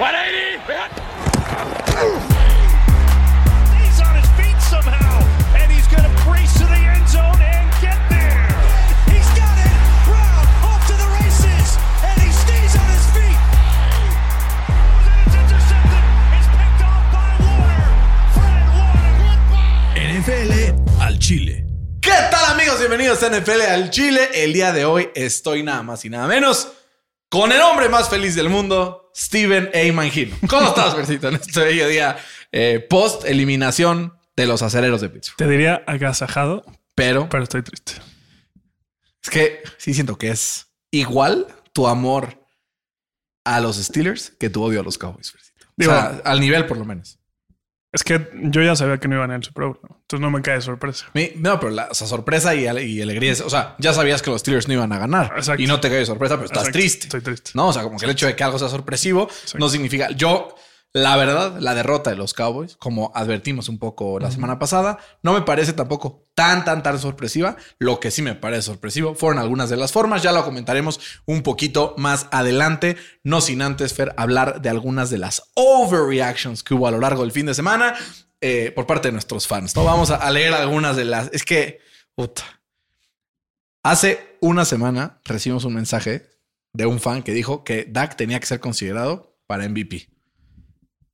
[0.00, 0.08] He's
[4.00, 5.20] on his feet somehow,
[5.54, 8.48] and he's going to brace to the end zone and get there.
[9.12, 9.76] He's got it.
[10.08, 13.36] Brown off to the races, and he stays on his feet.
[15.04, 16.04] And it's intercepted.
[16.32, 17.84] It's picked off by Warner.
[18.32, 20.00] Fred Warner.
[20.16, 20.52] NFL
[21.02, 21.66] al Chile.
[22.00, 22.78] ¿Qué tal amigos?
[22.78, 24.30] Bienvenidos a NFL al Chile.
[24.32, 26.68] El día de hoy estoy nada más y nada menos
[27.28, 29.92] con el hombre más feliz del mundo, Steven A.
[29.92, 30.34] Mangino.
[30.48, 32.16] ¿Cómo estás, Versito, en este bello día
[32.52, 35.36] eh, post eliminación de los acereros de Pittsburgh?
[35.36, 37.92] Te diría agasajado, Pero pero estoy triste.
[39.22, 42.42] es que sí siento que es igual tu amor
[43.44, 45.66] a los Steelers que tu odio a los Cowboys, Versito.
[45.78, 47.19] O sea, al nivel por lo menos.
[47.92, 49.96] Es que yo ya sabía que no iban el Super Bowl, ¿no?
[50.02, 51.06] entonces no me cae de sorpresa.
[51.12, 54.22] Mi- No, pero la o sea, sorpresa y, y alegría es, o sea, ya sabías
[54.22, 55.60] que los Steelers no iban a ganar Exacto.
[55.60, 56.78] y no te cae de sorpresa, pero estás Exacto.
[56.78, 57.06] triste.
[57.06, 57.50] Estoy triste.
[57.54, 60.10] No, o sea, como que el hecho de que algo sea sorpresivo no significa.
[60.12, 60.54] Yo,
[60.92, 65.32] la verdad, la derrota de los Cowboys, como advertimos un poco la semana pasada, no
[65.32, 67.56] me parece tampoco tan, tan, tan sorpresiva.
[67.78, 70.22] Lo que sí me parece sorpresivo fueron algunas de las formas.
[70.22, 72.96] Ya lo comentaremos un poquito más adelante.
[73.22, 77.22] No sin antes, Fer, hablar de algunas de las overreactions que hubo a lo largo
[77.22, 77.94] del fin de semana
[78.40, 79.76] eh, por parte de nuestros fans.
[79.76, 81.30] No vamos a, a leer algunas de las.
[81.32, 81.78] Es que.
[82.16, 82.42] puta.
[83.84, 86.28] Hace una semana recibimos un mensaje
[86.72, 90.08] de un fan que dijo que Dak tenía que ser considerado para MVP.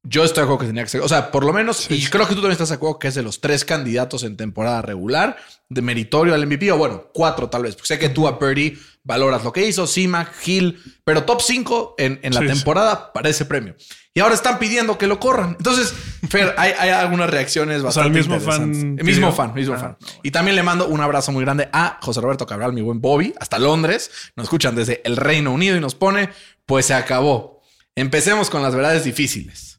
[0.08, 2.24] Yo estoy de acuerdo que tenía que ser, o sea, por lo menos, y creo
[2.28, 5.36] que tú también estás de acuerdo que es de los tres candidatos en temporada regular
[5.68, 8.78] de meritorio al MVP, o bueno, cuatro tal vez, porque sé que tú a Purdy
[9.02, 13.28] valoras lo que hizo, Sima, Hill, pero top cinco en, en la Sí, temporada para
[13.28, 13.74] ese premio.
[14.14, 15.56] Y ahora están pidiendo que lo corran.
[15.58, 15.92] Entonces,
[16.30, 18.96] Fer, hay, hay algunas reacciones O sea, el bastante mismo fan.
[18.98, 19.96] El mismo fan, mismo Ah, fan.
[20.00, 20.20] no, bueno.
[20.22, 23.34] Y también le mando un abrazo muy grande a José Roberto Cabral, mi buen Bobby,
[23.38, 24.10] hasta Londres.
[24.36, 26.30] Nos escuchan desde el Reino Unido y nos pone,
[26.64, 27.60] pues se acabó.
[27.94, 29.75] Empecemos con las verdades difíciles.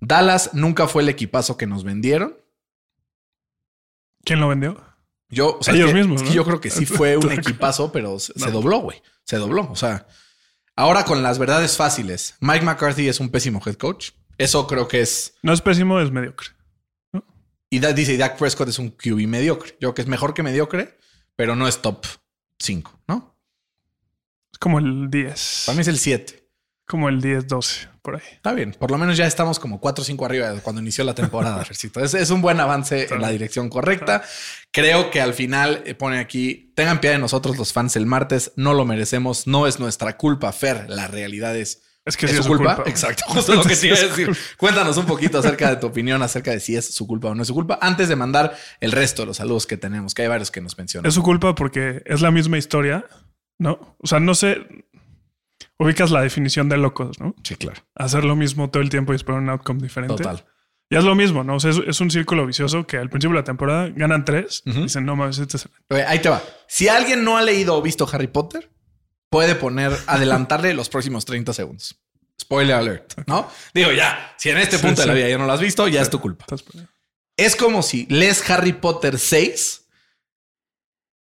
[0.00, 2.36] Dallas nunca fue el equipazo que nos vendieron.
[4.24, 4.82] ¿Quién lo vendió?
[5.30, 6.34] Yo, o sea, Ellos es que- mismos, es que ¿no?
[6.36, 9.02] yo creo que sí fue un equipazo, pero se, se dobló, güey.
[9.24, 9.70] Se dobló.
[9.70, 10.06] O sea,
[10.76, 14.10] ahora con las verdades fáciles, Mike McCarthy es un pésimo head coach.
[14.38, 15.34] Eso creo que es.
[15.42, 16.48] No es pésimo, es mediocre.
[17.70, 19.72] Y da- dice Dak Prescott es un QB mediocre.
[19.72, 20.96] Yo creo que es mejor que mediocre,
[21.36, 22.06] pero no es top
[22.58, 23.36] 5, ¿no?
[24.52, 25.64] Es como el 10.
[25.66, 26.47] Para mí es el 7.
[26.88, 28.22] Como el 10, 12, por ahí.
[28.32, 28.72] Está bien.
[28.72, 31.62] Por lo menos ya estamos como 4 o 5 arriba de cuando inició la temporada,
[31.66, 32.00] Fercito.
[32.02, 34.22] Es, es un buen avance en la dirección correcta.
[34.70, 38.52] Creo que al final eh, pone aquí, tengan piedad de nosotros los fans el martes,
[38.56, 40.88] no lo merecemos, no es nuestra culpa, Fer.
[40.88, 41.82] La realidad es...
[42.06, 42.76] Es que ¿Es sí su es culpa?
[42.76, 42.90] culpa.
[42.90, 44.34] Exacto, justo lo que Sí, es decir.
[44.56, 47.42] Cuéntanos un poquito acerca de tu opinión acerca de si es su culpa o no
[47.42, 50.28] es su culpa, antes de mandar el resto de los saludos que tenemos, que hay
[50.28, 51.06] varios que nos mencionan.
[51.06, 53.04] Es su culpa porque es la misma historia,
[53.58, 53.94] ¿no?
[53.98, 54.86] O sea, no sé.
[55.78, 57.34] Ubicas la definición de locos, ¿no?
[57.44, 57.80] Sí, claro.
[57.94, 60.16] Hacer lo mismo todo el tiempo y esperar un outcome diferente.
[60.16, 60.44] Total.
[60.90, 61.56] Y es lo mismo, ¿no?
[61.56, 64.62] O sea, es, es un círculo vicioso que al principio de la temporada ganan tres.
[64.66, 64.82] Ujú.
[64.84, 65.68] Dicen, no mames, este es...
[65.90, 66.42] Oye, ahí te va.
[66.66, 68.70] Si alguien no ha leído o visto Harry Potter,
[69.30, 72.00] puede poner, adelantarle los próximos 30 segundos.
[72.40, 73.48] Spoiler alert, ¿no?
[73.74, 75.18] Digo, ya, si en este Sí, punto de la sí.
[75.18, 76.46] vida ya no lo has visto, ya es tu culpa.
[77.36, 79.86] Es como si lees Harry Potter 6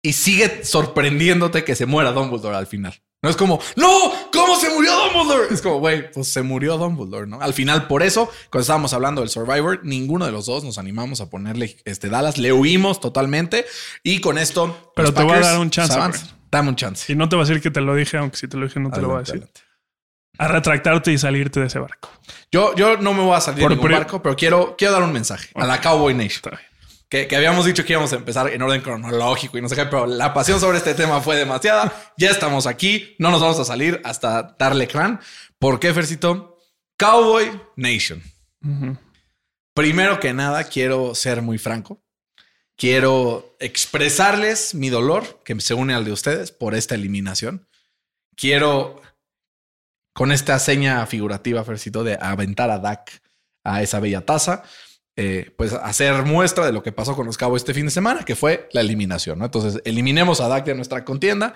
[0.03, 3.01] y sigue sorprendiéndote que se muera Dumbledore al final.
[3.25, 5.47] No es como, no, ¿cómo se murió Dumbledore?
[5.51, 7.41] Es como, güey, pues se murió Dumbledore, ¿no?
[7.41, 11.23] Al final, por eso, cuando estábamos hablando del Survivor, ninguno de los dos nos animamos
[11.23, 13.65] a ponerle este Dallas, le huimos totalmente
[14.03, 14.93] y con esto.
[14.95, 15.99] Pero te voy a dar un chance.
[16.51, 17.11] Dame un chance.
[17.11, 18.79] Y no te voy a decir que te lo dije, aunque si te lo dije
[18.79, 19.37] no te lo voy a decir.
[19.37, 19.63] adelante.
[20.37, 22.11] A retractarte y salirte de ese barco.
[22.53, 25.15] Yo, yo no me voy a salir de ningún barco, pero quiero, quiero dar un
[25.15, 26.37] mensaje a la Cowboy Nation.
[26.37, 26.74] Está bien.
[27.09, 29.85] Que, que habíamos dicho que íbamos a empezar en orden cronológico y no sé qué,
[29.85, 31.93] pero la pasión sobre este tema fue demasiada.
[32.17, 35.21] Ya estamos aquí, no nos vamos a salir hasta darle clan.
[35.59, 36.59] ¿Por qué, Fercito?
[36.99, 38.23] Cowboy Nation.
[39.75, 42.01] Primero que nada, quiero ser muy franco.
[42.77, 47.69] Quiero expresarles mi dolor, que se une al de ustedes, por esta eliminación.
[48.37, 49.01] Quiero,
[50.13, 53.23] con esta seña figurativa, Fercito, de aventar a Dak
[53.63, 54.65] a esa bella taza,
[55.17, 58.25] eh, pues hacer muestra de lo que pasó con los Cowboys este fin de semana,
[58.25, 59.39] que fue la eliminación.
[59.39, 59.45] ¿no?
[59.45, 61.55] Entonces, eliminemos a Dak de nuestra contienda.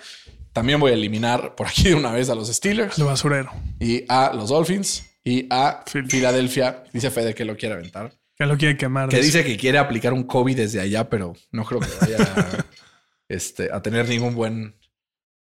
[0.52, 3.50] También voy a eliminar por aquí de una vez a los Steelers El basurero.
[3.80, 5.84] y a los Dolphins y a.
[5.86, 6.84] Filadelfia.
[6.92, 8.12] Dice Fede que lo quiere aventar.
[8.36, 9.08] Que lo quiere quemar.
[9.08, 12.64] Que dice que quiere aplicar un COVID desde allá, pero no creo que vaya a,
[13.28, 14.76] este, a tener ningún buen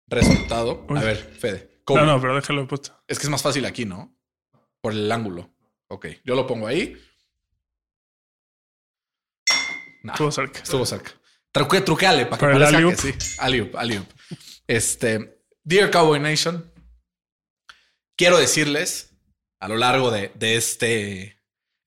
[0.06, 0.86] resultado.
[0.88, 0.98] Uy.
[0.98, 1.80] A ver, Fede.
[1.84, 2.00] COVID.
[2.00, 2.92] No, no, pero déjalo puesto.
[3.08, 4.16] Es que es más fácil aquí, ¿no?
[4.80, 5.50] Por el ángulo.
[5.88, 6.96] Ok, yo lo pongo ahí.
[10.12, 10.60] Estuvo cerca.
[10.60, 11.12] estuvo cerca.
[11.52, 13.36] Truque, truqueale para que parezca que sí.
[13.38, 14.08] Alley-oop, alley-oop.
[14.66, 16.70] Este, Dear Cowboy Nation,
[18.16, 19.14] quiero decirles
[19.60, 21.38] a lo largo de, de este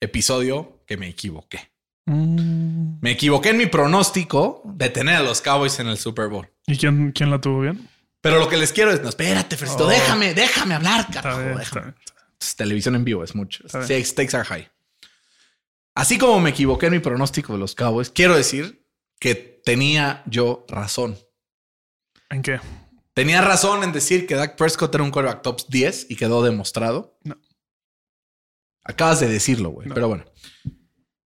[0.01, 1.71] episodio que me equivoqué.
[2.05, 2.99] Mm.
[3.01, 6.49] Me equivoqué en mi pronóstico de tener a los Cowboys en el Super Bowl.
[6.65, 7.87] ¿Y quién, quién la tuvo bien?
[8.21, 9.89] Pero lo que les quiero es, no, espérate, Fresito, Oh.
[9.89, 11.39] déjame, déjame hablar, Está carajo.
[11.43, 11.95] bien, está bien.
[12.55, 13.63] Televisión en vivo, es mucho.
[13.67, 14.69] Stakes are high.
[15.97, 18.87] Así como me equivoqué en mi pronóstico de los Cowboys, quiero decir
[19.19, 21.17] que tenía yo razón.
[22.29, 22.59] ¿En qué?
[23.15, 27.17] Tenía razón en decir que Dak Prescott era un quarterback top 10 y quedó demostrado.
[27.23, 27.41] No.
[28.83, 29.87] Acabas de decirlo, güey.
[29.87, 29.95] No.
[29.95, 30.25] Pero bueno.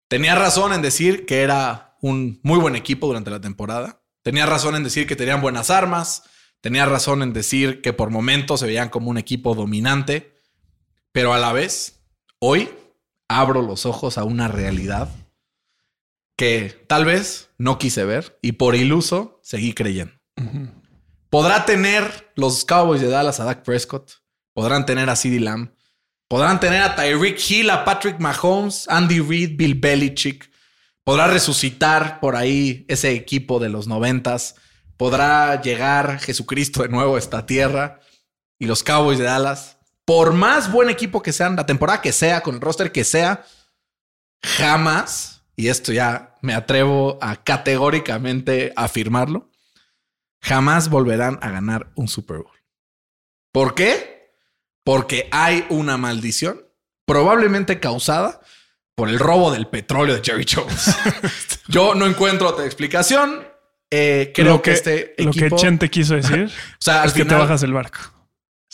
[0.06, 4.04] Tenía razón en decir que era un muy buen equipo durante la temporada.
[4.22, 6.22] Tenía razón en decir que tenían buenas armas.
[6.60, 10.36] Tenía razón en decir que por momentos se veían como un equipo dominante.
[11.10, 12.04] Pero a la vez,
[12.38, 12.70] hoy
[13.30, 15.08] abro los ojos a una realidad
[16.36, 20.14] que tal vez no quise ver y por iluso seguí creyendo.
[21.28, 24.10] Podrá tener los Cowboys de Dallas a Dak Prescott.
[24.52, 25.72] Podrán tener a CeeDee Lamb.
[26.26, 30.50] Podrán tener a Tyreek Hill, a Patrick Mahomes, Andy Reid, Bill Belichick.
[31.04, 34.56] Podrá resucitar por ahí ese equipo de los noventas.
[34.96, 38.00] Podrá llegar Jesucristo de nuevo a esta tierra.
[38.58, 39.78] Y los Cowboys de Dallas,
[40.10, 43.44] por más buen equipo que sean, la temporada que sea, con el roster que sea,
[44.44, 49.52] jamás, y esto ya me atrevo a categóricamente afirmarlo,
[50.42, 52.58] jamás volverán a ganar un Super Bowl.
[53.52, 54.34] ¿Por qué?
[54.82, 56.60] Porque hay una maldición,
[57.06, 58.40] probablemente causada
[58.96, 60.92] por el robo del petróleo de Jerry Jones.
[61.68, 63.46] Yo no encuentro otra explicación.
[63.92, 65.54] Eh, creo lo que, este lo equipo.
[65.54, 68.00] que Chen te quiso decir o sea, al es que te bajas del barco.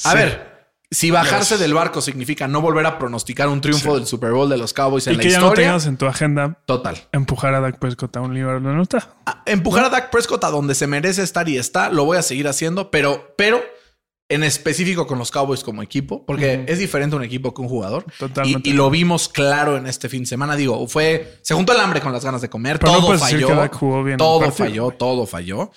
[0.04, 0.16] A Sí.
[0.16, 0.55] ver,
[0.90, 3.98] si bajarse del barco significa no volver a pronosticar un triunfo Sí.
[3.98, 5.96] del Super Bowl de los Cowboys en Y la que ya no historia, tengas en
[5.96, 6.96] tu agenda total.
[7.12, 9.16] empujar a Dak Prescott a un lugar donde no está.
[9.26, 12.22] A- Empujar a Dak Prescott a donde se merece estar y está, lo voy a
[12.22, 13.60] seguir haciendo, pero, pero
[14.28, 18.04] en específico con los Cowboys como equipo, porque es diferente un equipo que un jugador.
[18.18, 18.68] Totalmente.
[18.68, 20.56] Y, y lo vimos claro en este fin de semana.
[20.56, 23.24] Digo, fue, se juntó el hambre con las ganas de comer, Pero no todo decir
[23.36, 23.46] falló.
[23.48, 25.70] que Dak jugó bien todo partido, falló, todo falló.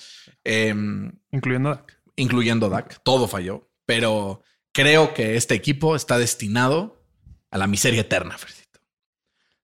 [0.44, 1.97] Em, Incluyendo Dak.
[2.15, 4.41] incluyendo Dak, todo falló, pero
[4.79, 7.03] creo que este equipo está destinado
[7.51, 8.79] a la miseria eterna, Fercito.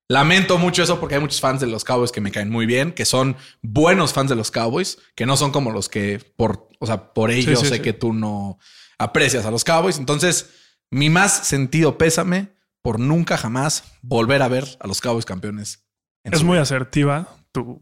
[0.10, 2.92] Lamento mucho eso porque hay muchos fans de los Cowboys que me caen muy bien,
[2.92, 6.86] que son buenos fans de los Cowboys, que no son como los que por, o
[6.86, 7.82] sea, por ellos sí, sé sí.
[7.82, 8.60] que tú no
[8.98, 10.00] aprecias a los Cowboys.
[10.00, 10.50] Entonces,
[10.92, 12.50] mi más sentido pésame
[12.82, 15.88] por nunca jamás volver a ver a los Cowboys campeones.
[16.24, 17.82] Es muy asertiva tu,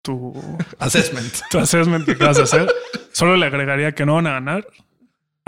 [0.00, 0.32] tu,
[0.78, 1.34] assessment.
[1.50, 2.72] tu assessment que vas a hacer.
[3.12, 4.66] Solo le agregaría que no van a ganar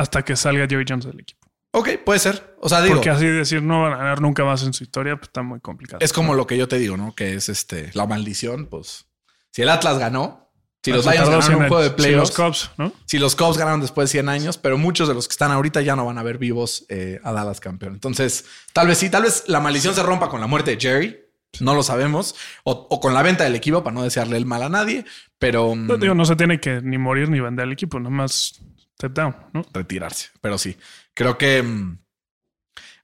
[0.01, 1.47] hasta que salga Jerry Jones del equipo.
[1.73, 2.57] ok, puede ser.
[2.61, 5.17] O sea, digo, Porque así decir no van a ganar nunca más en su historia,
[5.17, 5.99] pues está muy complicado.
[6.01, 7.15] Es como lo que yo te digo, ¿no?
[7.15, 8.67] Que es este la maldición.
[8.67, 9.07] Pues
[9.51, 10.51] si el Atlas ganó,
[10.83, 12.93] si los Lions ganaron 100 un juego de playoffs, los Cubs, ¿no?
[13.05, 15.83] si los Cubs ganaron después de 100 años, pero muchos de los que están ahorita
[15.83, 17.93] ya no van a ver vivos eh, a Dallas campeón.
[17.93, 21.19] Entonces, tal vez sí, tal vez la maldición se rompa con la muerte de Jerry.
[21.59, 22.37] No lo sabemos.
[22.65, 25.05] O, o con la venta del equipo para no desearle el mal a nadie.
[25.39, 28.61] Pero mm, No, digo, no se tiene que ni morir ni vender el equipo, nomás
[29.01, 29.65] step down, ¿no?
[29.73, 30.29] retirarse.
[30.41, 30.77] Pero sí,
[31.15, 31.99] creo que, mm,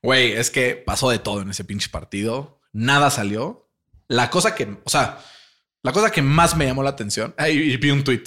[0.02, 2.60] güey, es que pasó de todo en ese pinche partido.
[2.72, 3.69] Nada salió.
[4.08, 5.19] La cosa que, o sea,
[5.82, 8.22] la cosa que más me llamó la atención, ahí y vi un tweet.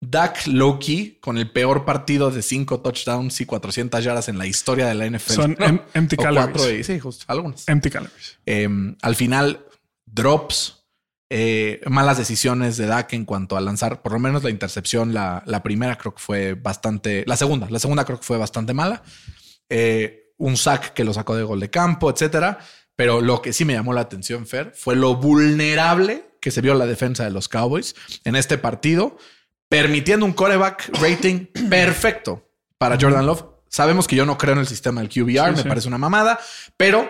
[0.00, 4.86] Dak Loki con el peor partido de cinco touchdowns y 400 yardas en la historia
[4.86, 5.32] de la NFL.
[5.34, 6.52] Son No, em- empty calories.
[6.60, 7.66] cuatro sí, justo, algunos.
[7.66, 8.38] Empty calories.
[8.44, 8.68] Eh,
[9.00, 9.64] al final,
[10.04, 10.83] drops,
[11.30, 15.42] eh, malas decisiones de Dak en cuanto a lanzar, por lo menos la intercepción, la,
[15.46, 19.02] la primera creo que fue bastante, la segunda, la segunda creo que fue bastante mala.
[19.68, 22.58] Eh, un sack que lo sacó de gol de campo, etcétera.
[22.96, 26.74] Pero lo que sí me llamó la atención, Fer, fue lo vulnerable que se vio
[26.74, 29.16] la defensa de los Cowboys en este partido,
[29.68, 33.44] permitiendo un coreback rating perfecto para Jordan Love.
[33.68, 35.68] Sabemos que yo no creo en el sistema del QBR, Sí, me sí.
[35.68, 36.38] parece una mamada,
[36.76, 37.08] pero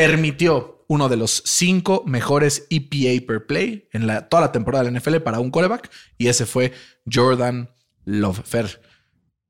[0.00, 4.90] permitió uno de los cinco mejores EPA per play en la, toda la temporada de
[4.90, 6.72] la NFL para un coreback y ese fue
[7.10, 7.70] Jordan
[8.04, 8.42] Love.
[8.44, 8.82] Fer,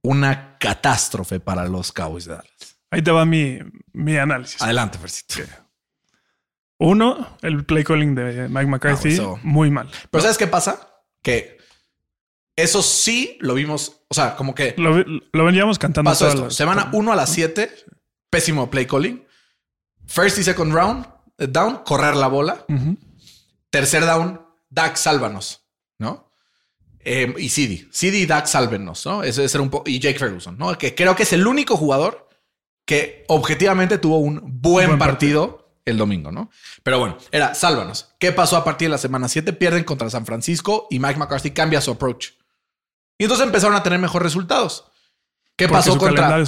[0.03, 2.79] una catástrofe para los Cowboys de Dallas.
[2.93, 3.59] Ahí te va mi,
[3.93, 4.63] mi análisis.
[4.63, 5.35] Adelante, Fercito.
[6.79, 9.41] Uno, el play calling de Mike McCarthy, Ah, eso.
[9.43, 9.91] muy mal.
[10.11, 10.89] Pero ¿sabes qué pasa?
[11.23, 11.57] Que
[12.55, 16.45] eso sí lo vimos, o sea, como que Lo, lo veníamos cantando pasó esto.
[16.45, 17.69] las- Semana 1 a las 7,
[18.31, 19.26] pésimo play calling.
[20.07, 21.07] First y second round,
[21.39, 22.65] eh, down, correr la bola.
[23.71, 25.63] Tercer down, Dak, sálvanos,
[25.99, 26.31] ¿no?
[27.01, 27.87] Eh, y CD.
[27.91, 29.23] CD y Dak, sálvenos, ¿no?
[29.23, 29.89] Ese era un poco.
[29.89, 30.77] Y Jake Ferguson, ¿no?
[30.77, 32.29] Que creo que es el único jugador
[32.85, 36.51] que objetivamente tuvo un buen, Buen partido, el domingo, ¿no?
[36.83, 38.15] Pero bueno, era sálvanos.
[38.19, 39.53] ¿Qué pasó a partir de la semana 7?
[39.53, 42.31] Pierden contra San Francisco y Mike McCarthy cambia su approach.
[43.19, 44.85] Y entonces empezaron a tener mejores resultados.
[45.57, 46.45] ¿Qué Porque pasó contra.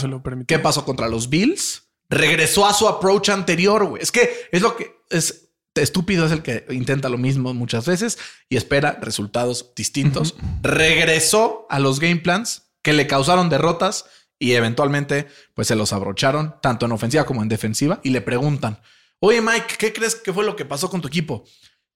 [0.47, 1.88] ¿Qué pasó contra los Bills?
[2.09, 4.03] Regresó a su approach anterior, güey.
[4.03, 8.19] Es que es lo que es estúpido es el que intenta lo mismo muchas veces
[8.49, 10.35] y espera resultados distintos.
[10.63, 14.07] Regresó a los game plans que le causaron derrotas
[14.39, 18.81] y eventualmente pues se los abrocharon tanto en ofensiva como en defensiva y le preguntan,
[19.21, 21.45] oye Mike, ¿qué crees que fue lo que pasó con tu equipo?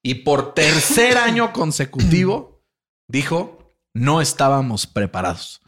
[0.02, 2.64] Y por tercer año consecutivo
[3.08, 3.61] dijo,
[3.94, 5.60] no estábamos preparados.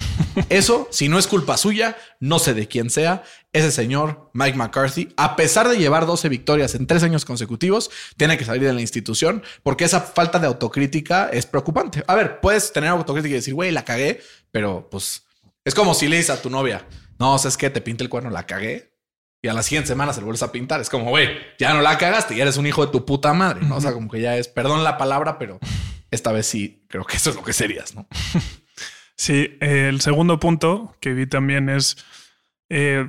[0.49, 5.13] Eso, si no es culpa suya, no sé de quién sea, ese señor Mike McCarthy,
[5.17, 8.81] a pesar de llevar 12 victorias en tres años consecutivos, tiene que salir de la
[8.81, 12.03] institución porque esa falta de autocrítica es preocupante.
[12.07, 15.25] A ver, puedes tener autocrítica y decir, güey, la cagué, pero pues
[15.65, 16.87] es como si le dices a tu novia,
[17.19, 17.71] no, ¿sabes qué?
[17.71, 18.93] Te pinta el cuerno, la cagué.
[19.43, 20.81] Y a la siguiente semana se lo vuelves a pintar.
[20.81, 21.29] Es como, güey,
[21.59, 23.77] ya no la cagaste, ya eres un hijo de tu puta madre, ¿no?
[23.77, 25.59] O sea, como que ya es, perdón la palabra, pero
[26.15, 28.07] esta vez sí creo que eso es lo que serías, ¿no?
[29.17, 32.05] Sí, eh, el segundo punto que vi también es
[32.69, 33.09] eh,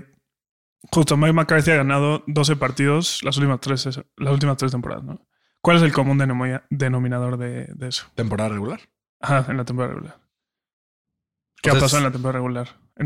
[0.91, 3.85] justo Mike McCarthy ha ganado 12 partidos las últimas tres,
[4.17, 5.27] las últimas tres temporadas, ¿no?
[5.61, 6.19] ¿Cuál es el común
[6.69, 8.05] denominador de, eso?
[8.13, 8.81] ¿Temporada regular?
[9.19, 10.19] Ajá, en la temporada regular.
[11.59, 12.77] ¿Qué ha pasado en la temporada regular?
[12.97, 13.05] En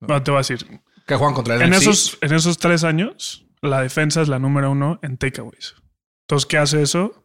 [0.00, 0.22] no.
[0.22, 0.80] te voy a decir.
[1.06, 4.72] ¿Qué juegan contra el en esos, en esos tres años, la defensa es la número
[4.72, 5.76] uno en takeaways.
[6.22, 7.24] Entonces, ¿qué hace eso?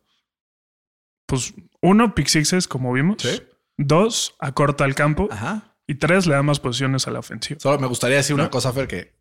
[1.25, 3.21] Pues uno, pick sixes, como vimos.
[3.21, 3.41] Sí.
[3.77, 5.27] Dos, acorta el campo.
[5.31, 5.75] Ajá.
[5.87, 7.59] Y tres, le da más posiciones a la ofensiva.
[7.59, 9.15] Solo me gustaría decir una cosa, Fer, que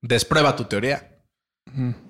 [0.00, 1.16] desprueba tu teoría.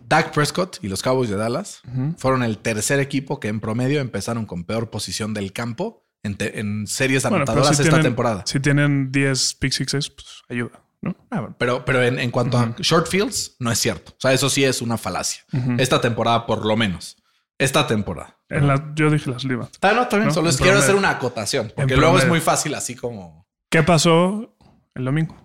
[0.06, 1.82] Dak Prescott y los Cowboys de Dallas
[2.16, 7.24] fueron el tercer equipo que en promedio empezaron con peor posición del campo en, series
[7.24, 8.44] anotadoras esta temporada.
[8.46, 10.82] Si tienen 10 pick sixes, pues ayuda.
[11.02, 11.16] ¿no?
[11.30, 14.12] Ah, pero, pero en, cuanto a short fields, no es cierto.
[14.12, 15.44] O sea, eso sí es una falacia.
[15.78, 17.16] Esta temporada, por lo menos.
[17.58, 18.38] Esta temporada.
[18.50, 19.70] En la, yo dije las libas.
[19.72, 20.32] Está, no, también.
[20.32, 21.72] Solo quiero hacer una acotación.
[21.74, 23.46] Porque luego es muy fácil así como...
[23.70, 24.56] ¿Qué pasó
[24.94, 25.36] el domingo?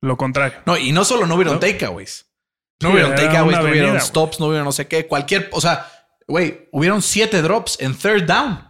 [0.00, 0.58] Lo contrario.
[0.64, 2.26] No, y no solo no hubieron takeaways.
[2.80, 5.08] No hubieron takeaways, no hubieron stops, no hubieron no sé qué.
[5.08, 5.48] Cualquier...
[5.52, 5.90] O sea,
[6.28, 8.68] güey, hubieron siete drops en third down.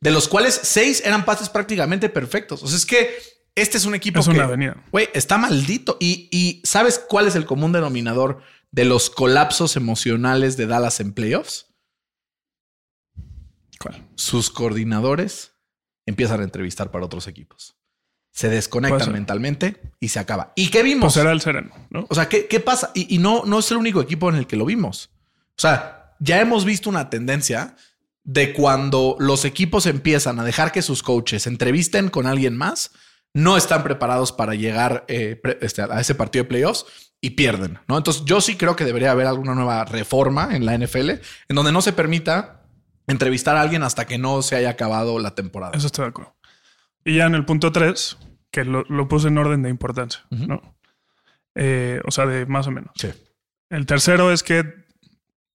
[0.00, 2.62] De los cuales seis eran pases prácticamente perfectos.
[2.62, 3.14] O sea, es que
[3.54, 4.32] este es un equipo es que...
[4.32, 4.82] una avenida.
[4.90, 5.98] Güey, está maldito.
[6.00, 11.12] Y, y ¿sabes cuál es el común denominador de los colapsos emocionales de Dallas en
[11.12, 11.66] playoffs?
[14.14, 15.52] Sus coordinadores
[16.06, 17.76] empiezan a entrevistar para otros equipos.
[18.32, 20.52] Se desconectan mentalmente y se acaba.
[20.54, 21.14] ¿Y qué vimos?
[21.14, 22.06] Pues era el sereno, ¿no?
[22.08, 22.92] O sea, ¿qué, qué pasa?
[22.94, 25.10] Y, y, no, no es el único equipo en el que lo vimos.
[25.50, 27.76] O sea, ya hemos visto una tendencia
[28.22, 32.92] de cuando los equipos empiezan a dejar que sus coaches entrevisten con alguien más,
[33.34, 36.86] no están preparados para llegar eh, este, a ese partido de playoffs
[37.20, 37.98] y pierden, ¿no?
[37.98, 41.20] Entonces yo sí creo que debería haber alguna nueva reforma en la NFL en
[41.56, 42.59] donde no se permita
[43.06, 45.72] entrevistar a alguien hasta que no se haya acabado la temporada.
[45.74, 46.34] Eso estoy de acuerdo.
[47.04, 48.18] Y ya en el punto 3,
[48.50, 50.76] que lo, puse en orden de importancia, ¿no?
[51.54, 52.92] Eh, o sea, de más o menos.
[52.96, 53.08] Sí.
[53.70, 54.64] El tercero es que,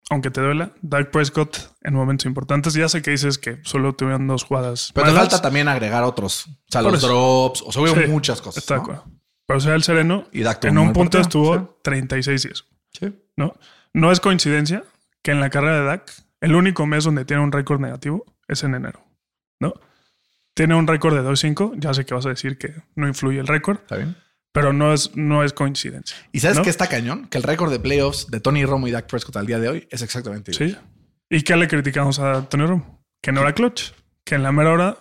[0.10, 4.28] aunque te duela, Dak Prescott en momentos importantes, ya sé que dices que solo tuvieron
[4.28, 4.92] dos jugadas.
[4.94, 6.48] Pero te falta también agregar otros.
[6.48, 8.64] O sea, los drops, o sea, hubo muchas cosas.
[8.64, 9.06] Está de acuerdo.
[9.46, 12.66] Pero o sea, el sereno y en un punto estuvo 36 10.
[12.92, 13.14] Sí.
[13.36, 13.56] ¿No?
[13.94, 14.84] No es coincidencia
[15.22, 16.12] que en la carrera de Dak
[16.44, 19.02] el único mes donde tiene un récord negativo es en enero,
[19.62, 19.74] ¿no?
[20.54, 21.76] Tiene un récord de 2-5.
[21.78, 23.78] Ya sé que vas a decir que no influye el récord.
[23.78, 24.18] Está bien.
[24.52, 26.18] Pero no es, no es coincidencia.
[26.34, 27.28] ¿Y sabes qué está cañón?
[27.28, 29.88] Que el récord de playoffs de Tony Romo y Dak Prescott al día de hoy
[29.90, 30.70] es exactamente igual.
[30.70, 30.78] Sí.
[31.30, 33.04] ¿Y qué le criticamos a Tony Romo?
[33.22, 33.94] Que no era clutch.
[34.26, 34.98] Que en la mera hora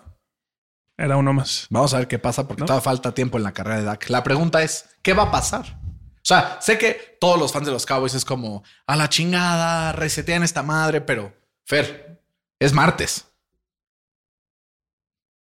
[0.97, 1.67] era uno más.
[1.71, 4.09] Vamos a ver qué pasa porque todavía falta tiempo en la carrera de Dak.
[4.11, 5.82] La pregunta es, ¿qué va a pasar?
[6.23, 9.91] O sea, sé que todos los fans de los Cowboys es como a la chingada,
[9.93, 12.23] resetean esta madre, pero Fer,
[12.61, 13.27] es martes.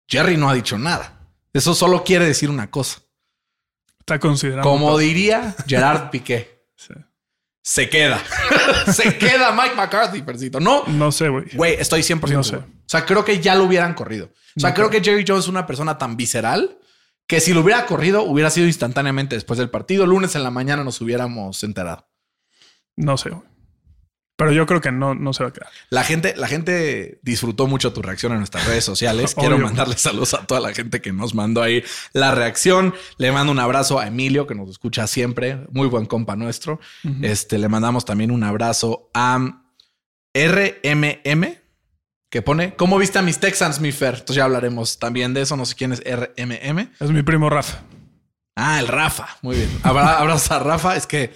[0.09, 1.21] Jerry no ha dicho nada.
[1.53, 3.03] Eso solo quiere decir una cosa.
[4.01, 4.69] Está considerando.
[4.69, 6.63] Como diría Gerard Piqué.
[7.65, 8.21] Se queda.
[8.93, 10.59] se queda Mike McCarthy, Percito.
[10.59, 10.85] No.
[10.89, 11.45] No sé, güey.
[11.55, 12.57] Güey, estoy 100% no sé.
[12.57, 14.31] O sea, creo que ya lo hubieran corrido.
[14.57, 16.79] O sea, creo que Jerry Jones es una persona tan visceral
[17.27, 20.07] que si lo hubiera corrido, hubiera sido instantáneamente después del partido.
[20.07, 22.09] Lunes en la mañana nos hubiéramos enterado.
[22.97, 23.31] No sé.
[24.37, 25.69] Pero yo creo que no, no se va a quedar.
[25.89, 29.35] La gente, la gente disfrutó mucho tu reacción en nuestras redes sociales.
[29.39, 32.95] Quiero mandarle saludos a toda la gente que nos mandó ahí la reacción.
[33.19, 35.65] Le mando un abrazo a Emilio, que nos escucha siempre.
[35.71, 36.81] Muy buen compa nuestro.
[37.23, 39.39] Este, le mandamos también un abrazo a
[40.35, 41.45] RMM,
[42.33, 44.15] que pone, ¿cómo viste a mis Texans, mi Fer?
[44.15, 45.55] Entonces ya hablaremos también de eso.
[45.55, 46.89] No sé quién es RMM.
[46.99, 47.83] Es mi primo Rafa.
[48.57, 49.29] Ah, el Rafa.
[49.43, 49.69] Muy bien.
[49.83, 50.97] Abrazo a Rafa.
[50.97, 51.35] Es que,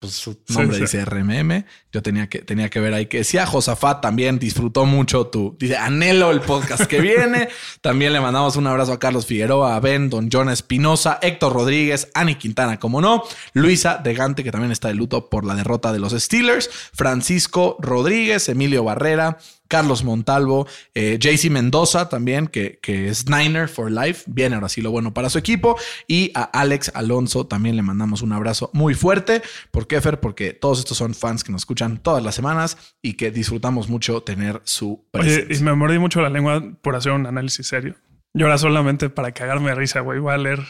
[0.00, 0.82] pues su nombre sí.
[0.82, 1.64] dice RMM.
[1.92, 5.76] Yo tenía que, tenía que ver ahí que decía Josafat también disfrutó mucho tu, dice
[5.76, 7.48] anhelo el podcast que viene.
[7.80, 12.10] también le mandamos un abrazo a Carlos Figueroa, a Ben, Don John Espinosa, Héctor Rodríguez,
[12.14, 15.92] Ani Quintana, como no, Luisa de Gante, que también está de luto por la derrota
[15.92, 23.08] de los Steelers, Francisco Rodríguez, Emilio Barrera, Carlos Montalvo, eh, JC Mendoza también, que, que
[23.08, 24.24] es Niner for Life.
[24.26, 25.76] Viene ahora sí lo bueno para su equipo.
[26.06, 29.42] Y a Alex Alonso también le mandamos un abrazo muy fuerte.
[29.70, 30.20] ¿Por qué, Fer?
[30.20, 34.22] Porque todos estos son fans que nos escuchan todas las semanas y que disfrutamos mucho
[34.22, 35.56] tener su Oye, presencia.
[35.56, 37.94] y me mordí mucho la lengua por hacer un análisis serio.
[38.34, 40.60] Y ahora solamente para cagarme de risa, güey, voy a leer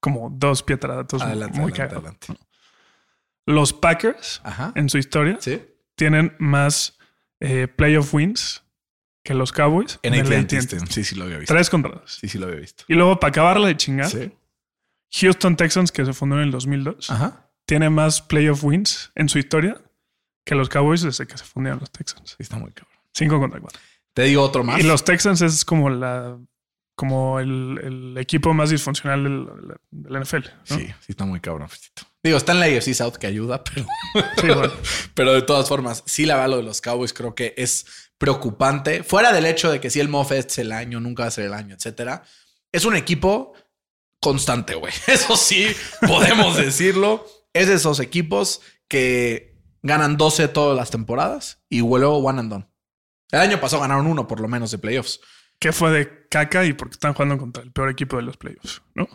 [0.00, 2.26] como dos pietradatos adelante, muy adelante, adelante.
[3.46, 4.72] Los Packers, Ajá.
[4.74, 5.60] en su historia, Sí.
[5.96, 6.98] tienen más
[7.44, 8.62] eh, playoff wins
[9.24, 10.58] que los Cowboys En el AT&T.
[10.58, 10.86] AT&T.
[10.90, 11.52] Sí, sí lo había visto.
[11.54, 12.18] Tres contra dos.
[12.20, 12.84] Sí, sí lo había visto.
[12.88, 14.32] Y luego, para acabarla de chingar, Sí.
[15.14, 17.48] Houston Texans, que se fundó en el 2002, Ajá.
[17.66, 19.80] tiene más playoff wins en su historia
[20.44, 22.30] que los Cowboys desde que se fundieron los Texans.
[22.30, 22.96] Sí, está muy cabrón.
[23.12, 23.80] Cinco contra cuatro.
[24.14, 24.80] Te digo otro más.
[24.80, 26.38] Y los Texans es como la
[26.94, 29.48] como el, el equipo más disfuncional del,
[29.90, 30.36] del NFL.
[30.70, 30.76] ¿no?
[30.76, 31.68] Sí, sí está muy cabrón.
[31.68, 32.02] Festito.
[32.22, 33.86] Digo, está en la AFC South que ayuda, pero...
[34.40, 34.72] Sí, bueno.
[35.14, 37.86] Pero de todas formas, sí la verdad lo de los Cowboys creo que es
[38.18, 39.02] preocupante.
[39.02, 41.46] Fuera del hecho de que si el Moffett es el año, nunca va a ser
[41.46, 42.22] el año, etcétera.
[42.70, 43.54] Es un equipo
[44.20, 44.92] constante, güey.
[45.08, 45.66] Eso sí,
[46.06, 47.26] podemos decirlo.
[47.52, 52.66] Es de esos equipos que ganan 12 todas las temporadas y luego one and done.
[53.30, 55.20] El año pasado ganaron uno por lo menos de playoffs.
[55.58, 58.82] que fue de caca y porque están jugando contra el peor equipo de los playoffs,
[58.94, 59.08] ¿no?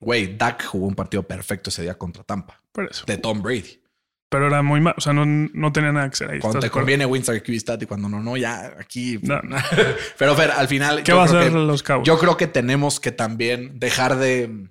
[0.00, 2.60] Güey, Dak jugó un partido perfecto ese día contra Tampa.
[2.72, 3.04] Por eso.
[3.06, 3.80] De Tom Brady.
[4.28, 4.94] Pero era muy mal.
[4.96, 6.40] O sea, no, no tenía nada que hacer ahí.
[6.40, 9.18] Cuando ¿estás te conviene Winstar QB y cuando no, no, ya aquí.
[9.22, 9.40] No.
[10.18, 11.02] Pero Fer, al final.
[11.04, 12.06] ¿Qué va a hacer que- los Cowboys?
[12.06, 14.70] Yo creo que tenemos que también dejar de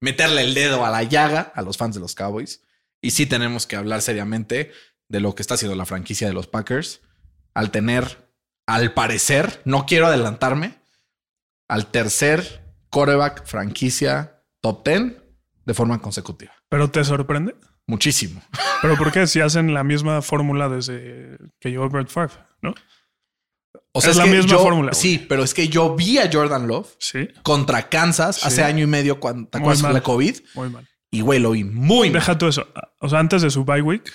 [0.00, 2.62] meterle el dedo a la llaga a los fans de los Cowboys.
[3.02, 4.72] Y sí tenemos que hablar seriamente
[5.08, 7.02] de lo que está haciendo la franquicia de los Packers
[7.52, 8.30] al tener,
[8.66, 10.76] al parecer, no quiero adelantarme,
[11.68, 14.31] al tercer coreback franquicia
[14.62, 15.16] top 10
[15.66, 16.52] de forma consecutiva.
[16.70, 17.54] Pero te sorprende.
[17.86, 18.42] Muchísimo.
[18.82, 19.26] Pero ¿por qué?
[19.26, 22.74] Si hacen la misma fórmula desde que llegó Brett Favre, ¿no?
[23.92, 25.00] O sea, Es la misma yo- fórmula, güey.
[25.02, 27.28] Sí, pero es que yo vi a Jordan Love Sí.
[27.42, 28.46] contra Kansas Sí.
[28.48, 30.36] hace año y medio cuando ¿te acuerdas de la COVID.
[30.54, 30.88] Muy mal.
[31.10, 32.14] Y güey, lo vi muy mal.
[32.20, 32.66] Deja tú eso.
[33.00, 34.10] O sea, antes de su bye week,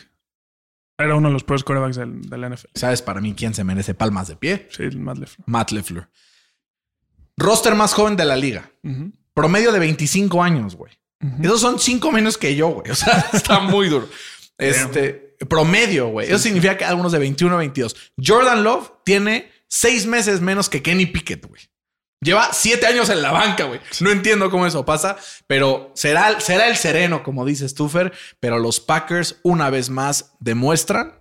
[0.97, 2.69] era uno de los peores quarterbacks del, del NFL.
[2.73, 4.67] ¿Sabes para mí quién se merece palmas de pie?
[4.71, 5.43] Sí, Matt LeFleur.
[5.47, 6.10] Matt LeFleur.
[7.38, 8.71] Roster más joven de la liga.
[8.83, 9.12] Ujú.
[9.38, 10.91] Promedio de 25 años, güey.
[11.43, 12.89] Esos son cinco menos que yo, güey.
[12.91, 14.10] O sea, está muy duro.
[14.58, 16.28] Este promedio, güey.
[16.28, 17.95] Eso significa que algunos de 21 a 22.
[18.26, 21.62] Jordan Love tiene seis meses menos que Kenny Pickett, güey.
[22.19, 23.80] Lleva siete años en la banca, güey.
[24.00, 28.13] No entiendo cómo eso pasa, pero será, será el sereno, como dices tú, Fer.
[28.39, 31.13] Pero los Packers, una vez más, demuestran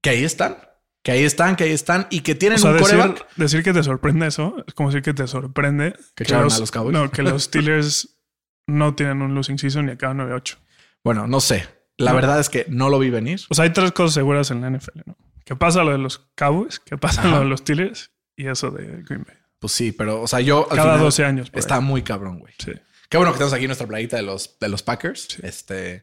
[0.00, 0.58] que ahí están,
[1.06, 3.26] que ahí están, que ahí están y que tienen O sea, un decir, coreback.
[3.36, 6.70] decir que te sorprende eso es como decir que te sorprende Que echaron a los
[6.72, 6.92] Cowboys.
[6.94, 8.18] No, que los Steelers
[8.66, 10.56] no tienen un losing season y acaban 9-8.
[11.04, 11.68] Bueno, no sé.
[11.96, 12.16] La No.
[12.16, 13.40] verdad es que no lo vi venir.
[13.50, 15.16] O sea, hay tres cosas seguras en la NFL, ¿no?
[15.44, 17.30] Que pasa lo de los Cowboys, que pasa Ajá.
[17.30, 19.36] lo de los Steelers y eso de Green Bay.
[19.60, 21.50] Pues sí, pero, o sea, yo al Cada final 12 años.
[21.54, 21.82] está ahí.
[21.84, 22.52] muy cabrón, güey.
[22.58, 22.72] Sí.
[23.08, 25.38] Qué bueno que tenemos aquí nuestra playita de los, de los Packers.
[25.44, 26.02] Este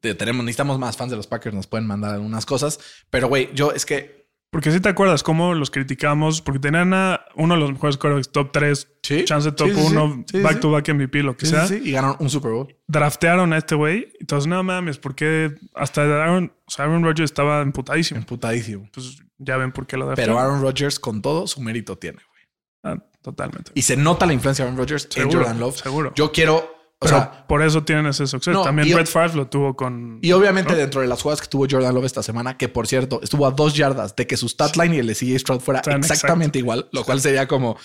[0.00, 2.78] tenemos, necesitamos más fans de los Packers, nos pueden mandar algunas cosas.
[3.10, 7.24] Pero, güey, yo es que Porque si te acuerdas cómo los criticamos, porque tenían a
[7.34, 9.24] uno de los mejores quarterbacks top 3, Sí.
[9.24, 9.86] chance top Sí, sí, sí.
[9.96, 11.66] 1, Sí, back to back MVP, lo que sea.
[11.66, 12.76] y ganaron un Super Bowl.
[12.86, 14.12] Draftearon a este güey.
[14.28, 18.20] Todos, no mames, porque hasta Aaron, o sea, Aaron Rodgers estaba emputadísimo.
[18.20, 18.88] Emputadísimo.
[18.94, 20.38] Pues ya ven por qué lo Pero draftearon.
[20.38, 22.94] Aaron Rodgers, con todo, su mérito tiene, güey.
[22.94, 23.72] Ah, totalmente.
[23.74, 25.78] Y se nota la influencia de Aaron Rodgers en Jordan Love.
[25.78, 26.12] seguro.
[26.14, 26.73] Yo quiero,
[27.04, 28.52] o Pero sea, por eso tienen ese suceso.
[28.52, 30.18] No, También Brett Favre lo tuvo con.
[30.22, 30.78] Y obviamente ¿no?
[30.78, 33.50] dentro de las jugadas que tuvo Jordan Love esta semana, que por cierto estuvo a
[33.50, 36.88] dos yardas de que su stat line y el de CJ Stroud fuera exactamente igual,
[36.92, 37.76] lo cual sería como,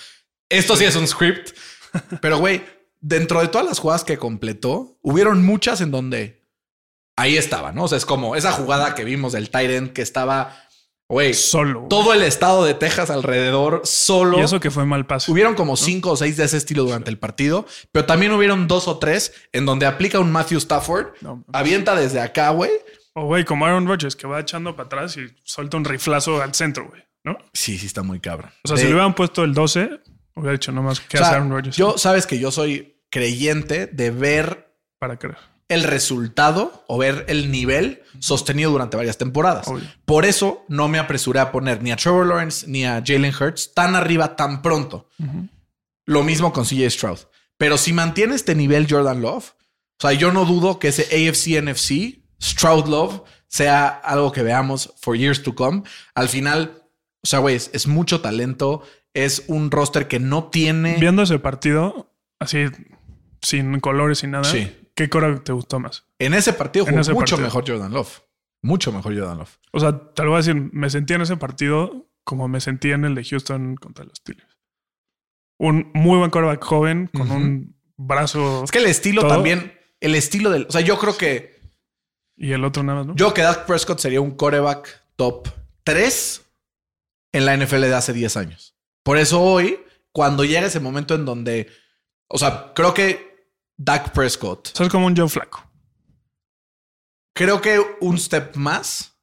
[0.47, 1.51] esto sí es un script.
[2.21, 2.63] Pero güey,
[3.01, 6.47] dentro de todas las jugadas que completó, hubieron muchas en donde
[7.17, 7.84] ahí estaba, ¿no?
[7.84, 10.63] O sea, es como esa jugada que vimos del Tyrant que estaba,
[11.10, 11.88] güey, solo.
[11.89, 14.38] todo el estado de Texas alrededor solo.
[14.39, 15.32] Y eso que fue mal paso.
[15.32, 18.88] Hubieron como cinco o seis de ese estilo durante el partido, pero también hubieron dos
[18.88, 21.43] o tres en donde aplica un Matthew Stafford, No.
[21.52, 22.72] avienta desde acá, güey,
[23.13, 26.54] O güey, como Aaron Rodgers, que va echando para atrás y suelta un riflazo al
[26.54, 27.04] centro, güey.
[27.26, 27.38] ¿No?
[27.54, 28.52] Sí, sí está muy cabrón.
[28.63, 30.00] O sea, De- si le hubieran puesto el 12,
[30.36, 31.76] hubiera dicho nomás que o sea, hace Aaron Rodgers.
[31.76, 35.38] yo sabes que yo soy creyente de ver Para creer.
[35.69, 39.67] El resultado o ver el nivel sostenido durante varias temporadas.
[39.67, 39.88] Obvio.
[40.03, 43.73] Por eso no me apresuré a poner ni a Trevor Lawrence ni a Jalen Hurts
[43.73, 45.08] tan arriba tan pronto.
[46.05, 47.19] Lo mismo con CJ Stroud.
[47.58, 51.62] Pero si mantiene este nivel Jordan Love, o sea, yo no dudo que ese AFC
[51.62, 55.84] NFC Stroud Love sea algo que veamos for years to come.
[56.15, 56.84] Al final,
[57.21, 58.84] o sea, güey, es, es mucho talento.
[59.13, 60.97] Es un roster que no tiene.
[60.99, 62.65] Viendo ese partido, así,
[63.41, 64.71] sin colores y nada, Sí.
[64.99, 66.05] ¿Qué cora te gustó más?
[66.19, 67.47] En ese partido jugó ese mucho partido.
[67.47, 68.19] mejor Jordan Love.
[68.62, 69.57] Mucho mejor Jordan Love.
[69.71, 72.91] O sea, te lo voy a decir, me sentí en ese partido como me sentí
[72.91, 74.57] en el de Houston contra los Steelers.
[75.57, 79.31] Un muy buen quarterback joven con un brazo Es que el estilo Todo.
[79.31, 80.65] también, el estilo del.
[80.67, 81.62] O sea, yo creo que.
[82.35, 83.15] y el otro nada más, ¿no?
[83.15, 85.47] Yo que Dak Prescott sería un coreback top
[85.85, 86.45] 3
[87.31, 88.75] en la NFL de hace 10 años.
[89.03, 89.79] Por eso hoy,
[90.12, 91.69] cuando llega ese momento en donde.
[92.27, 93.29] O sea, creo que
[93.82, 94.78] Dak Prescott.
[94.78, 95.63] Es como un Joe Flaco.
[97.34, 99.18] Creo que un step más.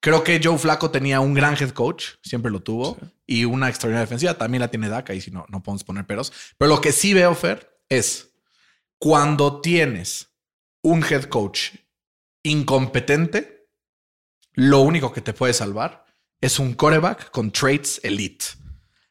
[0.00, 4.06] Creo que Joe Flaco tenía un gran head coach, siempre lo tuvo, y una extraordinaria
[4.06, 4.38] defensiva.
[4.38, 6.32] También la tiene Dak, ahí si no, no podemos poner peros.
[6.56, 8.32] Pero lo que sí veo, Fer, es
[8.98, 10.30] cuando tienes
[10.82, 11.72] un head coach
[12.42, 13.68] incompetente,
[14.54, 16.06] lo único que te puede salvar
[16.40, 18.46] es un coreback con traits elite.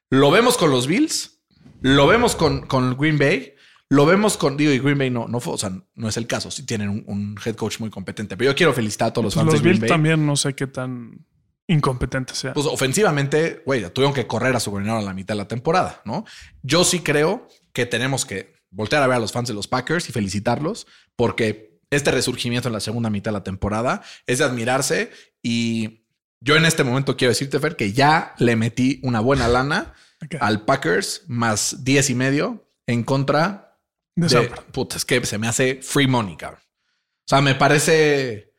[0.10, 1.44] Lo vemos con los Bills,
[1.82, 3.54] lo vemos con, con Green Bay,
[3.90, 6.28] lo vemos con, digo, y Green Bay no, no fue, o sea, no es el
[6.28, 9.26] caso, sí tienen un, un head coach muy competente, pero yo quiero felicitar a todos
[9.26, 9.90] los fans Los de Green Bay.
[9.90, 11.26] también no sé qué tan
[11.68, 12.54] incompetente sea.
[12.54, 16.02] Pues ofensivamente, güey, tuvieron que correr a su coordinador a la mitad de la temporada,
[16.06, 16.26] ¿no?
[16.62, 20.10] Yo sí creo que tenemos que voltear a ver a los fans de los Packers
[20.10, 25.12] y felicitarlos porque este resurgimiento en la segunda mitad de la temporada es de admirarse
[25.42, 26.06] y
[26.42, 29.94] yo en este momento quiero decirte, Fer, que ya le metí una buena lana
[30.40, 33.73] al Packers más 10 y medio en contra
[34.16, 36.62] De de, puta, es que se me hace free money, cabrón.
[36.62, 38.54] O sea, me parece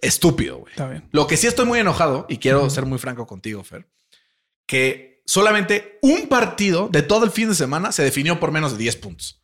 [0.00, 0.72] estúpido, güey.
[0.72, 1.08] Está bien.
[1.12, 3.88] Lo que sí estoy muy enojado, y quiero ser muy franco contigo, Fer,
[4.66, 8.78] que solamente un partido de todo el fin de semana se definió por menos de
[8.78, 9.42] 10 puntos.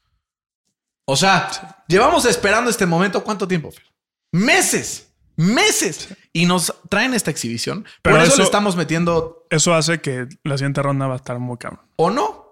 [1.05, 3.85] O sea, llevamos esperando este momento cuánto tiempo, Fer?
[4.33, 6.09] Meses, meses.
[6.33, 7.85] Y nos traen esta exhibición.
[8.03, 11.19] Pero por eso, eso- le estamos metiendo Eso hace que la siguiente ronda va a
[11.19, 11.81] estar muy cabrón.
[11.97, 12.46] o no.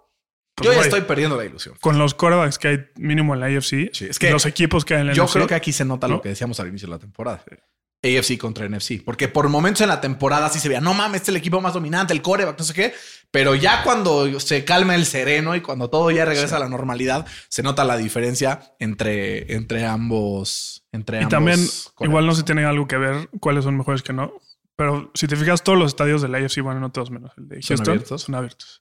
[0.54, 1.74] Pues, Yo ya estoy perdiendo la ilusión.
[1.80, 4.94] Con los quarterbacks que hay mínimo en la AFC, Sí, es que los equipos que
[4.94, 6.14] hay en la Yo NFC, creo que aquí se nota ¿no?
[6.14, 7.42] lo que decíamos al inicio de la temporada.
[8.02, 9.02] AFC contra NFC.
[9.04, 11.60] Porque por momentos en la temporada sí se veía, no mames, este es el equipo
[11.60, 12.94] más dominante, el coreback, no sé qué.
[13.30, 17.26] Pero ya cuando se calma el sereno y cuando todo ya regresa a la normalidad,
[17.48, 20.84] se nota la diferencia entre, entre ambos.
[20.92, 21.66] Entre Y ambos también,
[22.00, 24.34] igual no se tiene algo que ver cuáles son mejores que no.
[24.76, 27.48] Pero si te fijas, todos los estadios de la AFC, bueno, no todos menos el
[27.48, 28.22] de ¿Son Houston, abiertos?
[28.22, 28.80] son abiertos.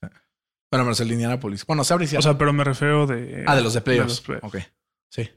[0.74, 1.66] Bueno, menos el de Indianapolis.
[1.68, 3.44] Bueno, se abre y O sea, pero me refiero de.
[3.46, 4.24] ah, de los de playoffs.
[4.42, 4.58] ok.
[5.10, 5.30] Sí.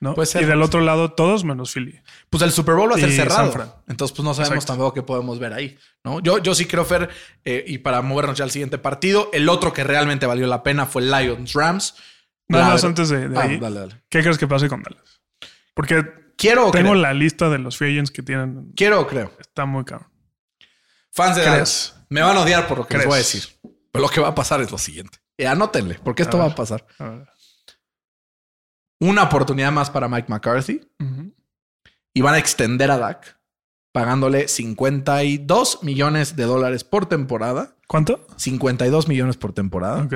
[0.00, 0.14] ¿no?
[0.14, 0.42] puede ser.
[0.42, 1.98] Y del otro lado, todos menos Philly.
[2.28, 3.82] Pues el Super Bowl va a ser cerrado.
[3.88, 4.72] Entonces, pues no sabemos Exacto.
[4.74, 5.78] tampoco qué podemos ver ahí.
[6.04, 6.20] ¿no?
[6.20, 7.08] Yo, yo sí creo, Fer,
[7.46, 10.84] eh, y para movernos ya al siguiente partido, el otro que realmente valió la pena
[10.84, 11.94] fue Lions Rams.
[12.48, 13.58] Nada más antes de, de Ah, ahí.
[13.58, 14.02] dale, dale.
[14.10, 15.22] ¿Qué crees que pase con Dallas?
[15.72, 16.04] Porque
[16.36, 16.94] Quiero tengo creo.
[17.02, 18.72] la lista de los free agents que tienen.
[18.76, 19.32] Quiero o creo.
[19.40, 20.10] Está muy caro.
[21.12, 21.54] Fans de ¿Crees?
[21.54, 21.92] Dallas.
[22.10, 23.08] Me van a odiar por lo que les ¿Crees?
[23.08, 23.55] voy a decir.
[23.96, 25.18] Pero lo que va a pasar es lo siguiente.
[25.38, 26.86] Y anótenle, porque esto A va a pasar.
[26.98, 27.28] A ver.
[29.00, 30.80] Una oportunidad más para Mike McCarthy
[32.14, 33.38] y van a extender a Dak
[33.92, 37.74] pagándole 52 millones de dólares por temporada.
[37.86, 38.26] ¿Cuánto?
[38.36, 40.02] 52 millones por temporada.
[40.02, 40.14] Ok.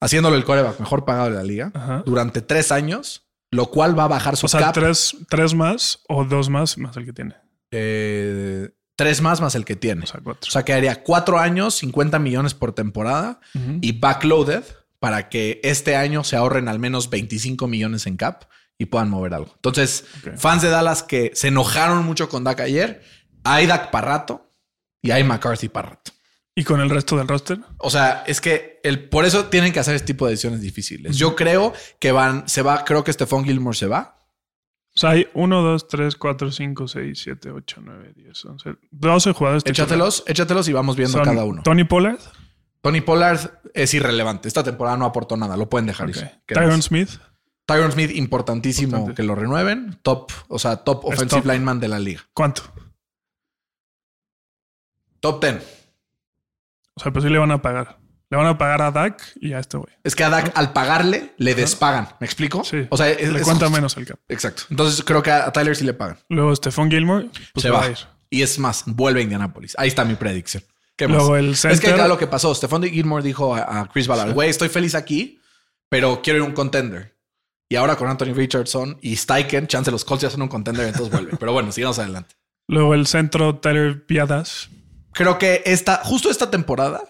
[0.00, 2.02] haciéndolo el coreback mejor pagado de la liga Ajá.
[2.06, 4.74] durante tres años, lo cual va a bajar su O sea, cap.
[4.74, 7.36] tres, tres más o dos más más el que tiene.
[7.70, 10.04] eh, tres más más el que tiene.
[10.04, 10.48] O sea, cuatro.
[10.48, 13.40] O sea, quedaría cuatro años, 50 millones por temporada
[13.80, 14.64] y backloaded
[14.98, 18.44] para que este año se ahorren al menos 25 millones en cap
[18.78, 19.52] y puedan mover algo.
[19.56, 20.04] Entonces,
[20.36, 23.02] fans de Dallas que se enojaron mucho con Dak ayer,
[23.44, 24.50] hay Dak para rato
[25.02, 26.12] y hay McCarthy para rato.
[26.54, 27.58] ¿Y con el resto del roster?
[27.78, 31.16] O sea, es que el, por eso tienen que hacer este tipo de decisiones difíciles.
[31.16, 34.18] Yo creo que van, se va, creo que Stephon Gilmore se va.
[34.94, 39.32] O sea, hay 1, 2, 3, 4, 5, 6, 7, 8, 9, 10, 11, 12
[39.32, 39.62] jugadores.
[39.66, 41.62] Échatelos, échatelos y vamos viendo Son cada uno.
[41.62, 42.18] Tony Pollard,
[42.82, 44.48] Tony Pollard es irrelevante.
[44.48, 45.56] Esta temporada no aportó nada.
[45.56, 46.10] Lo pueden dejar.
[46.10, 46.16] ok.
[46.16, 46.30] ir.
[46.44, 46.84] ¿Qué Tyron más?
[46.84, 47.08] Smith,
[47.64, 49.22] Tyron Smith, importantísimo Importante.
[49.22, 49.98] que lo renueven.
[50.02, 51.52] Top, o sea, top offensive top.
[51.52, 52.20] lineman de la liga.
[52.34, 52.62] ¿cuánto?
[55.20, 55.88] Top 10.
[56.94, 58.01] O sea, pues sí le van a pagar.
[58.32, 59.92] Le van a pagar a Dak y a este güey.
[60.02, 62.08] Es que a Dak, al pagarle, le despagan.
[62.18, 62.64] ¿Me explico?
[62.64, 62.86] Sí.
[62.88, 63.70] O sea, es, le es cuenta justo.
[63.70, 64.18] menos el cap.
[64.26, 64.62] Exacto.
[64.70, 66.16] Entonces creo que a Tyler sí le pagan.
[66.30, 67.80] Luego Stephon Gilmore, pues se va.
[67.80, 67.98] va a ir.
[68.30, 69.74] Y es más, vuelve a Indianapolis.
[69.76, 70.62] Ahí está mi predicción.
[70.96, 71.18] ¿Qué más?
[71.18, 72.54] Luego el Es que center- claro lo que pasó.
[72.54, 75.38] Stephon Gilmore dijo a, Chris Ballard, güey, estoy feliz aquí,
[75.90, 77.14] pero quiero ir a un contender.
[77.68, 81.12] Y ahora con Anthony Richardson y Steichen, chance los Colts ya son un contender, entonces
[81.12, 81.36] vuelve.
[81.38, 82.34] Pero bueno, sigamos adelante.
[82.66, 84.70] Luego el centro Tyler Piadas.
[85.12, 87.02] Creo que esta, justo esta temporada.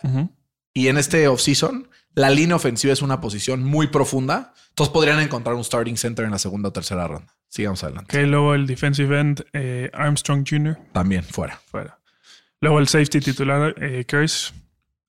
[0.74, 4.54] Y en este offseason, la línea ofensiva es una posición muy profunda.
[4.70, 7.35] Entonces podrían encontrar un starting center en la segunda o tercera ronda.
[7.48, 8.16] Sigamos adelante.
[8.16, 10.78] Ok, luego el defensive end eh, Armstrong Jr.
[10.92, 11.61] También fuera.
[11.66, 11.98] fuera.
[12.61, 14.06] Luego el safety titular eh.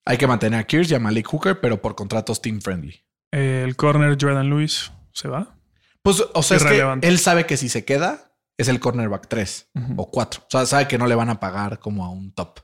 [0.06, 3.02] Hay que mantener a Kears y a Malik Hooker, pero por contratos team friendly.
[3.32, 5.56] Eh, el corner Jordan Lewis se va.
[6.02, 9.70] Pues, o sea, es que él sabe que si se queda, es el cornerback 3
[9.96, 10.42] o 4.
[10.42, 12.60] O sea, sabe que no le van a pagar como a un top.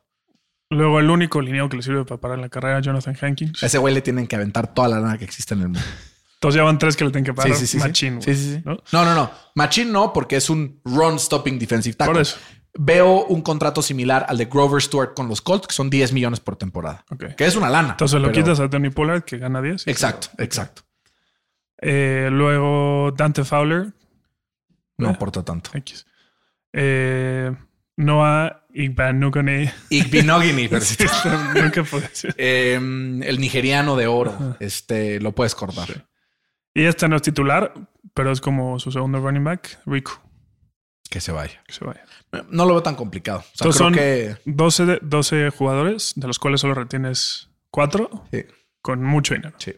[0.70, 3.62] Luego el único lineado que le sirve para parar la carrera Jonathan Hankins.
[3.62, 5.80] A ese güey le tienen que aventar toda la lana que existe en el mundo.
[6.34, 7.52] Entonces ya van tres que le tienen que pagar.
[7.54, 7.78] Sí, sí, sí.
[7.78, 8.62] Machín, Sí, sí, sí.
[8.64, 8.76] ¿no?
[8.92, 9.30] No, no, no.
[9.56, 12.12] Machín no, porque es un run stopping defensive tackle.
[12.14, 12.38] Por eso.
[12.78, 16.38] Veo un contrato similar al de Grover Stewart con los Colts, que son 10 millones
[16.38, 17.04] por temporada.
[17.10, 17.34] Ok.
[17.36, 17.90] Que es una lana.
[17.90, 19.86] Entonces lo pero- quitas a Tony Pollard que gana 10.
[19.86, 20.82] y- Exacto, exacto.
[21.78, 23.92] Eh, luego Dante Fowler.
[24.98, 25.10] No Eh.
[25.12, 25.70] aporta tanto.
[25.74, 26.06] X.
[26.72, 27.52] Eh,
[27.96, 29.72] Noah Igbanugone.
[29.90, 30.96] Igbinogini, pero sí.
[31.54, 32.34] Nunca puedo decir.
[32.38, 34.56] Eh, el nigeriano de oro.
[34.60, 36.06] Este lo puedes cortar.
[36.74, 37.74] Y este no es titular,
[38.14, 40.22] pero es como su segundo running back, Rico,
[41.10, 41.62] Que se vaya.
[41.66, 42.04] que se vaya.
[42.48, 43.40] No lo veo tan complicado.
[43.40, 47.50] O sea, Entonces creo son que 12, de- 12 jugadores, de los cuales solo retienes
[47.72, 48.44] 4 sí,
[48.82, 49.54] con mucho dinero.
[49.58, 49.74] sí.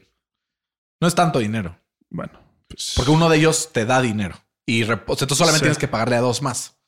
[1.00, 1.76] No es tanto dinero.
[2.10, 2.32] Bueno,
[2.68, 2.92] pues.
[2.94, 4.36] Porque uno de ellos te da dinero.
[4.66, 5.62] Y o sea, tú solamente Sí.
[5.64, 6.78] tienes que pagarle a dos más.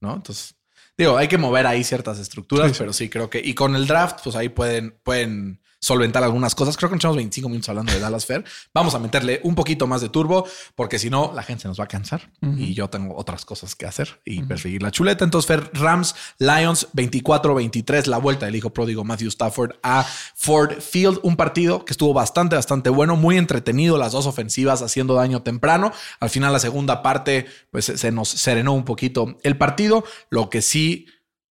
[0.00, 0.14] ¿No?
[0.16, 0.56] Entonces,
[0.96, 2.78] digo, hay que mover ahí ciertas estructuras, Sí, sí.
[2.78, 3.40] pero sí creo que.
[3.44, 6.78] Y con el draft, pues ahí pueden, pueden solventar algunas cosas.
[6.78, 8.42] Creo que nos echamos 25 minutos hablando de Dallas Fair.
[8.72, 11.78] Vamos a meterle un poquito más de turbo, porque si no, la gente se nos
[11.78, 15.24] va a cansar y yo tengo otras cosas que hacer y perseguir la chuleta.
[15.24, 21.20] Entonces, Fer, Rams, Lions 24-23, la vuelta del hijo pródigo Matthew Stafford a Ford Field.
[21.22, 23.98] Un partido que estuvo bastante, bastante bueno, muy entretenido.
[23.98, 25.92] Las dos ofensivas haciendo daño temprano.
[26.18, 30.04] Al final, la segunda parte, pues se nos serenó un poquito el partido.
[30.30, 31.08] Lo que sí,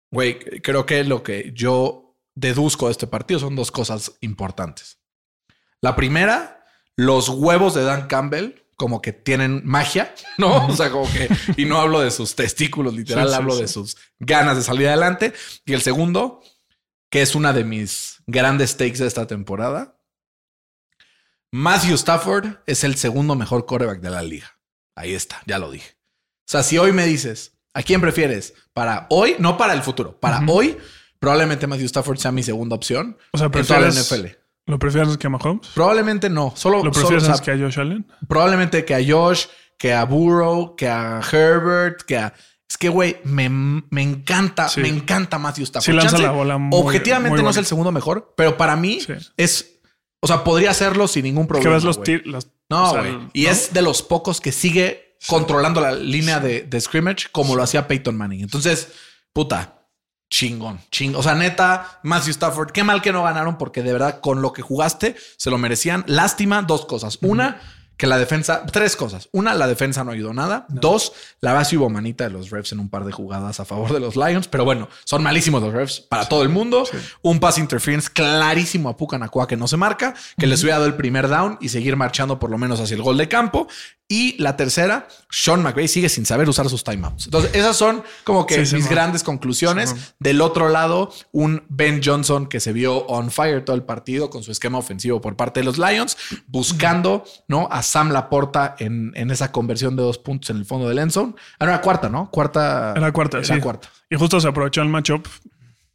[0.10, 2.03] güey, creo que lo que yo
[2.36, 5.00] deduzco de este partido son dos cosas importantes.
[5.82, 6.66] La primera,
[6.96, 10.68] los huevos de Dan Campbell como que tienen magia, ¿no?
[10.68, 13.62] O sea, como que, y no hablo de sus testículos, literal, Sí, sí, hablo sí.
[13.62, 15.34] de sus ganas de salir adelante.
[15.66, 16.42] Y el segundo,
[17.10, 20.00] que es una de mis grandes takes de esta temporada,
[21.52, 24.58] Matthew Stafford es el segundo mejor quarterback de la liga.
[24.96, 25.92] Ahí está, ya lo dije.
[26.40, 28.54] O sea, si hoy me dices, ¿a quién prefieres?
[28.74, 30.78] Para hoy, no para el futuro, para hoy,
[31.24, 34.12] probablemente Matthew Stafford sea mi segunda opción O sea, en toda la prefieres.
[34.12, 34.38] NFL.
[34.66, 35.68] ¿Lo prefieres que a Mahomes?
[35.74, 38.06] Probablemente no, solo, ¿Lo solo, prefieres o sea, que a Josh Allen?
[38.28, 39.46] probablemente que a Josh,
[39.78, 42.34] que a Burrow, que a Herbert, que a
[42.70, 44.82] es que güey, me, me encanta, Sí.
[44.82, 45.86] me encanta Matthew Stafford.
[45.86, 48.76] Sí, lanza Chance, la bola muy- objetivamente muy no es el segundo mejor, pero para
[48.76, 49.14] mí Sí.
[49.38, 49.80] es,
[50.22, 51.76] o sea, podría hacerlo sin ningún Que problema.
[51.76, 52.06] ves los güey.
[52.22, 53.18] tir- las- No, o sea, güey.
[53.34, 53.50] y ¿no?
[53.52, 57.88] es de los pocos que sigue controlando la línea de, de scrimmage como lo hacía
[57.88, 58.42] Peyton Manning.
[58.42, 58.90] Entonces,
[59.34, 59.83] puta,
[60.34, 61.20] chingón, chingón.
[61.20, 64.52] O sea, neta, Matthew Stafford, qué mal que no ganaron porque de verdad con lo
[64.52, 66.04] que jugaste se lo merecían.
[66.08, 67.20] Lástima, dos cosas.
[67.22, 67.62] Una,
[67.98, 69.30] que la defensa, tres cosas.
[69.32, 70.66] Una, la defensa no ayudó nada.
[70.70, 73.94] Dos, la base hubo manita de los refs en un par de jugadas a favor
[73.94, 76.86] de los Lions, pero bueno, son malísimos los refs para todo el mundo.
[77.22, 80.88] Un pass interference clarísimo a Puka Nakua que no se marca, que les hubiera dado
[80.88, 83.68] el primer down y seguir marchando por lo menos hacia el gol de campo.
[84.10, 87.26] Y la tercera, Sean McVay sigue sin saber usar sus timeouts.
[87.26, 89.96] Entonces, esas son como que Sí, mis grandes conclusiones.
[90.20, 94.44] Del otro lado, un Ben Johnson que se vio on fire todo el partido con
[94.44, 97.68] su esquema ofensivo por parte de los Lions, buscando ¿no?
[97.72, 101.12] a Sam Laporta en, en esa conversión de dos puntos en el fondo del end
[101.12, 101.36] zone.
[101.60, 102.30] Ah, era cuarta, ¿no?
[102.32, 102.94] Cuarta.
[102.96, 103.60] Era cuarta, Era sí.
[103.62, 103.90] cuarta.
[104.10, 105.28] Y justo se aprovechó el matchup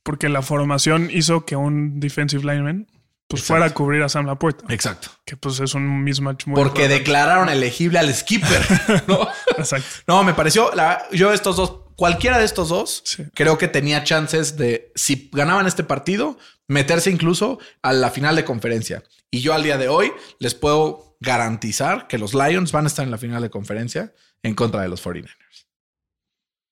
[0.03, 2.87] porque la formación hizo que un defensive lineman
[3.27, 5.09] pues fuera a cubrir a Sam Laporta, Exacto.
[5.27, 6.99] que pues es un mismatch muy Porque importante.
[7.01, 8.63] declararon elegible al skipper.
[9.07, 9.29] ¿no?
[9.59, 9.87] Exacto.
[10.07, 13.25] No, me pareció, la- yo estos dos, cualquiera de estos dos, Sí.
[13.35, 18.45] creo que tenía chances de, si ganaban este partido, meterse incluso a la final de
[18.45, 19.03] conferencia.
[19.33, 23.05] Y yo al día de hoy les puedo garantizar que los Lions van a estar
[23.05, 25.67] en la final de conferencia en contra de los 49ers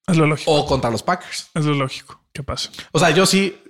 [0.06, 0.52] Es lo lógico.
[0.52, 1.50] o contra los Packers.
[1.54, 2.22] Es lo lógico.
[2.32, 2.70] ¿Qué pasa?
[2.92, 3.60] O sea, yo sí,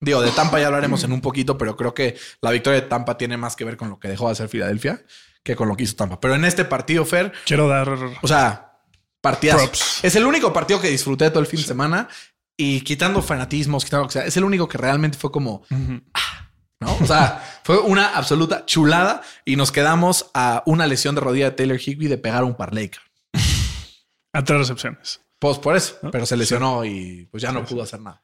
[0.00, 3.18] digo, de Tampa ya hablaremos en un poquito, pero creo que la victoria de Tampa
[3.18, 5.04] tiene más que ver con lo que dejó de hacer Filadelfia
[5.44, 6.18] que con lo que hizo Tampa.
[6.20, 7.88] Pero en este partido, Fer, Quiero dar
[8.22, 8.71] O sea,
[9.22, 9.64] partidazo.
[9.64, 10.00] Props.
[10.04, 12.08] Es el único partido que disfruté todo el fin de semana
[12.56, 16.94] y quitando fanatismos, quitando lo que sea, es el único que realmente fue como, ¿no?
[17.00, 21.56] O sea, fue una absoluta chulada y nos quedamos a una lesión de rodilla de
[21.56, 22.90] Taylor Higby de pegar un parlay.
[24.34, 25.20] a tres recepciones.
[25.38, 26.10] Pues por eso, ¿No?
[26.10, 28.22] pero se lesionó y pues ya no pudo hacer nada.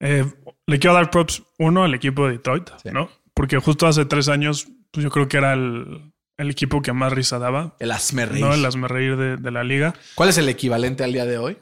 [0.00, 0.24] Eh,
[0.66, 2.90] le quiero dar props uno al equipo de Detroit, Sí.
[2.92, 3.08] ¿no?
[3.34, 7.12] Porque justo hace tres años, pues yo creo que era el, el equipo que más
[7.12, 8.44] risa daba, El hazme reír.
[8.44, 8.54] ¿no?
[8.54, 9.94] El hazme reír de, de la liga.
[10.14, 11.58] ¿Cuál es el equivalente al día de hoy?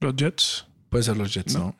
[0.00, 0.66] Los Jets.
[0.88, 1.76] Puede ser los Jets, ¿no?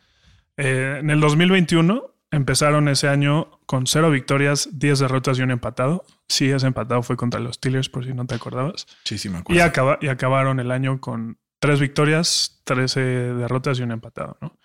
[0.57, 6.05] Eh, en el 2021, empezaron ese año con cero victorias, 10 derrotas y un empatado.
[6.29, 8.87] Sí, ese empatado fue contra los Steelers, por si no te acordabas.
[9.05, 9.65] Sí, sí, me Y, acuerdo.
[9.65, 14.57] acaba- y acabaron el año con tres victorias, 13 derrotas y un empatado, ¿no?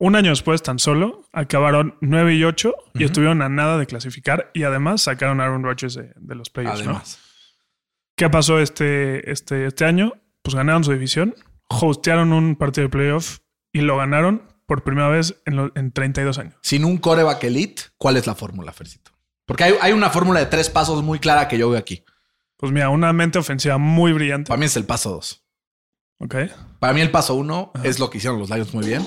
[0.00, 4.50] Un año después, tan solo, acabaron 9 y 8 y estuvieron a nada de clasificar
[4.54, 6.90] y además sacaron a Aaron Rodgers de, de los playoffs, ¿no?
[6.92, 7.18] Además.
[8.16, 10.14] ¿Qué pasó este, este, este año?
[10.42, 11.34] Pues ganaron su división,
[11.68, 13.38] hostearon un partido de playoff
[13.72, 16.54] y lo ganaron por primera vez en, lo- en 32 años.
[16.62, 19.10] Sin un coreback elite, ¿cuál es la fórmula, Fercito?
[19.44, 22.04] Porque hay, hay una fórmula de tres pasos muy clara que yo veo aquí.
[22.56, 24.48] Pues mira, una mente ofensiva muy brillante.
[24.48, 25.44] Para mí es el paso dos.
[26.18, 26.36] Ok.
[26.78, 29.06] Para mí el paso uno es lo que hicieron los Lions muy bien.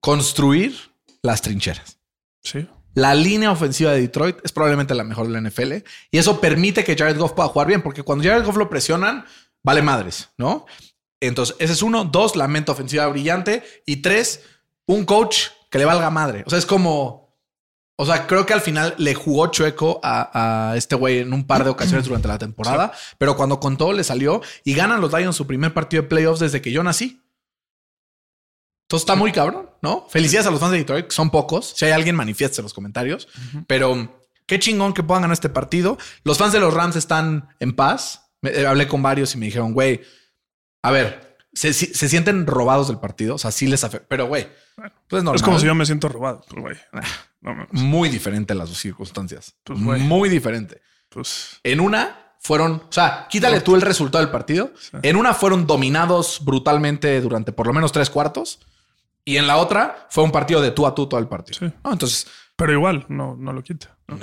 [0.00, 0.76] Construir
[1.22, 1.98] las trincheras.
[2.42, 2.66] Sí.
[2.94, 5.72] La línea ofensiva de Detroit es probablemente la mejor de la NFL
[6.10, 9.26] y eso permite que Jared Goff pueda jugar bien, porque cuando Jared Goff lo presionan,
[9.62, 10.64] vale madres, ¿no?
[11.20, 12.04] Entonces, ese es uno.
[12.04, 13.62] Dos, la mente ofensiva brillante.
[13.84, 14.42] Y tres,
[14.86, 16.44] un coach que le valga madre.
[16.46, 17.26] O sea, es como.
[17.98, 21.46] O sea, creo que al final le jugó chueco a, a este güey en un
[21.46, 25.14] par de ocasiones durante la temporada, pero cuando con todo le salió y ganan los
[25.14, 27.22] Lions su primer partido de playoffs desde que yo nací.
[28.86, 30.06] Entonces está muy cabrón, ¿no?
[30.08, 31.74] Felicidades a los fans de Detroit, que son pocos.
[31.76, 33.26] Si hay alguien, manifieste en los comentarios.
[33.66, 35.98] Pero qué chingón que puedan ganar este partido.
[36.22, 38.28] Los fans de los Rams están en paz.
[38.42, 40.02] Me- eh, hablé con varios y me dijeron, güey,
[40.82, 43.34] a ver, se, sienten robados del partido.
[43.34, 44.06] O sea, sí les afecta.
[44.08, 44.46] Pero, güey,
[45.08, 45.34] pues es normal.
[45.34, 46.44] Es como si yo me siento robado.
[46.48, 46.76] Pues, güey.
[47.40, 47.72] No mames.
[47.72, 49.54] Muy diferente las dos circunstancias.
[49.64, 50.00] Pues, güey.
[50.00, 50.80] muy diferente.
[51.08, 54.72] Pues En una fueron, o sea, quítale tú el resultado del partido.
[55.02, 58.60] En una fueron dominados brutalmente durante por lo menos tres cuartos.
[59.26, 61.58] Y en la otra fue un partido de tú a tú todo el partido.
[61.58, 61.74] Sí.
[61.84, 61.92] ¿no?
[61.92, 63.98] Entonces, Pero igual, no, no lo quita.
[64.08, 64.18] ¿no?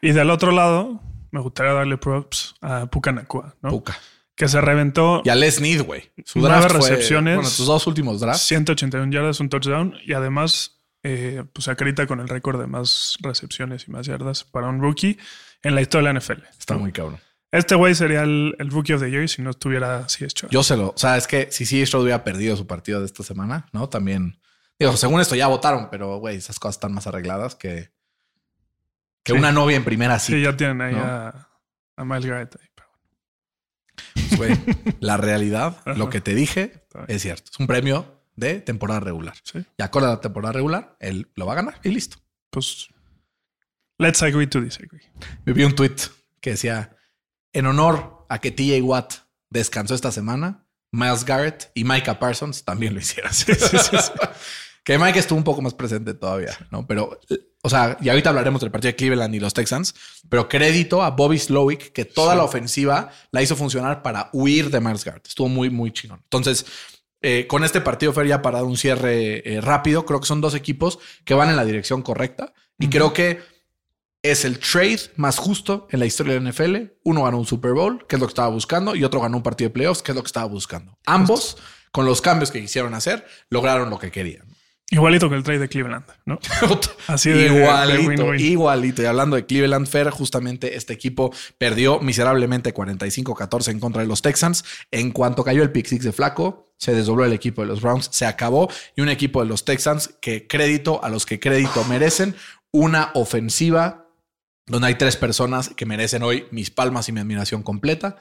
[0.00, 1.00] Y del otro lado,
[1.30, 3.68] me gustaría darle props a Puka Nakua, ¿no?
[3.70, 3.96] Puka.
[4.34, 6.10] Que se reventó Y a Les Need, güey.
[6.24, 7.34] Su Nueve draft fue- recepciones.
[7.36, 8.42] bueno, sus dos últimos drafts.
[8.42, 9.94] 181 yardas, un touchdown.
[10.06, 14.68] Y además, eh, pues acredita con el récord de más recepciones y más yardas para
[14.68, 15.18] un rookie
[15.62, 16.42] en la historia de la NFL.
[16.58, 17.20] Está muy cabrón.
[17.52, 20.48] Este güey sería el, el rookie of the year si no estuviera así hecho.
[20.50, 23.06] Yo se lo, o sea, es que si sí Stroud hubiera perdido su partido de
[23.06, 23.88] esta semana, ¿no?
[23.88, 24.40] También,
[24.78, 27.90] digo, según esto ya votaron, pero güey, esas cosas están más arregladas que,
[29.24, 29.38] que Sí.
[29.38, 30.50] una novia en primera sí, cita.
[30.52, 31.02] ya tienen ahí ¿no?
[31.02, 31.48] a,
[31.96, 32.56] a Miles Garrett.
[32.60, 32.88] ahí, pero
[34.14, 35.94] Pues, güey, la realidad, Ajá.
[35.94, 37.50] lo que te dije es cierto.
[37.52, 39.34] Es un premio de temporada regular.
[39.42, 39.64] Sí.
[39.76, 42.18] Y acorde a la temporada regular, él lo va a ganar y listo.
[42.50, 42.88] Pues,
[43.98, 45.02] let's agree to disagree.
[45.44, 45.96] Me vi un tweet
[46.40, 46.96] que decía:
[47.52, 49.14] En honor a que TJ Watt
[49.50, 53.32] descansó esta semana, Miles Garrett y Micah Parsons también lo hicieron.
[54.84, 56.86] que Mike estuvo un poco más presente todavía, ¿no?
[56.86, 57.20] Pero,
[57.62, 59.94] o sea, y ahorita hablaremos del partido de Cleveland y los Texans,
[60.28, 64.80] pero crédito a Bobby Slowick que toda la ofensiva la hizo funcionar para huir de
[64.80, 65.26] Miles Garrett.
[65.26, 66.20] Estuvo muy, muy chingón.
[66.24, 66.66] Entonces,
[67.22, 70.40] eh, con este partido, Fer, ya para dar un cierre eh, rápido, creo que son
[70.40, 73.40] dos equipos que van en la dirección correcta y creo que
[74.22, 76.76] es el trade más justo en la historia de la NFL.
[77.04, 79.42] Uno ganó un Super Bowl, que es lo que estaba buscando, y otro ganó un
[79.42, 80.98] partido de playoffs, que es lo que estaba buscando.
[81.06, 81.56] Ambos,
[81.90, 84.46] con los cambios que quisieron hacer, lograron lo que querían.
[84.92, 86.40] Igualito que el trade de Cleveland, ¿no?
[87.06, 89.02] Así de- igualito, de igualito.
[89.02, 94.20] Y hablando de Cleveland Fair, justamente este equipo perdió miserablemente 45-14 en contra de los
[94.20, 94.64] Texans.
[94.90, 98.08] En cuanto cayó el pick six de Flaco, se desdobló el equipo de los Browns,
[98.10, 98.68] se acabó.
[98.96, 102.34] Y un equipo de los Texans que crédito a los que crédito merecen.
[102.72, 103.99] Una ofensiva
[104.70, 108.16] donde hay tres personas que merecen hoy mis palmas y mi admiración completa.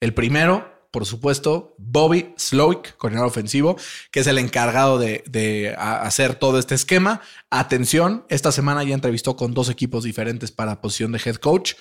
[0.00, 3.76] El primero, por supuesto, Bobby Slowick, coordinador ofensivo,
[4.10, 7.22] que es el encargado de, de hacer todo este esquema.
[7.50, 11.72] Atención, esta semana ya entrevistó con dos equipos diferentes para posición de head coach.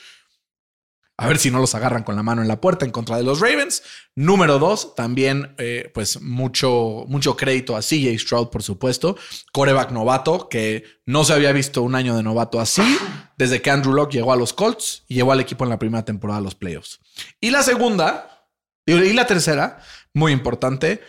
[1.18, 3.24] A ver si no los agarran con la mano en la puerta en contra de
[3.24, 3.84] los Ravens.
[4.16, 9.16] Número dos, también, eh, pues mucho, mucho crédito a CJ Stroud, por supuesto.
[9.52, 12.98] Coreback novato, que no se había visto un año de novato así
[13.38, 16.06] desde que Andrew Locke llegó a los Colts y llevó al equipo en la primera
[16.06, 17.00] temporada a los playoffs.
[17.40, 18.48] Y la segunda,
[18.86, 19.80] y la tercera,
[20.14, 21.02] muy importante,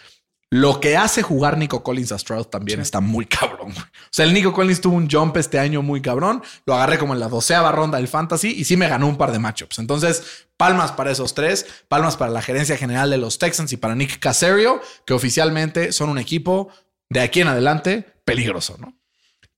[0.57, 3.73] lo que hace jugar Nico Collins a Stroud también está muy cabrón.
[3.73, 3.79] güey.
[3.79, 6.43] O sea, el Nico Collins tuvo un jump este año muy cabrón.
[6.65, 9.33] Lo agarré como en la doceava ronda del fantasy y sí me ganó un par
[9.33, 9.81] de matchups.
[9.81, 13.97] Entonces, palmas para esos tres, palmas para la gerencia general de los Texans y para
[13.97, 16.69] Nick Casario, que oficialmente son un equipo
[17.11, 18.97] de aquí en adelante peligroso, ¿no?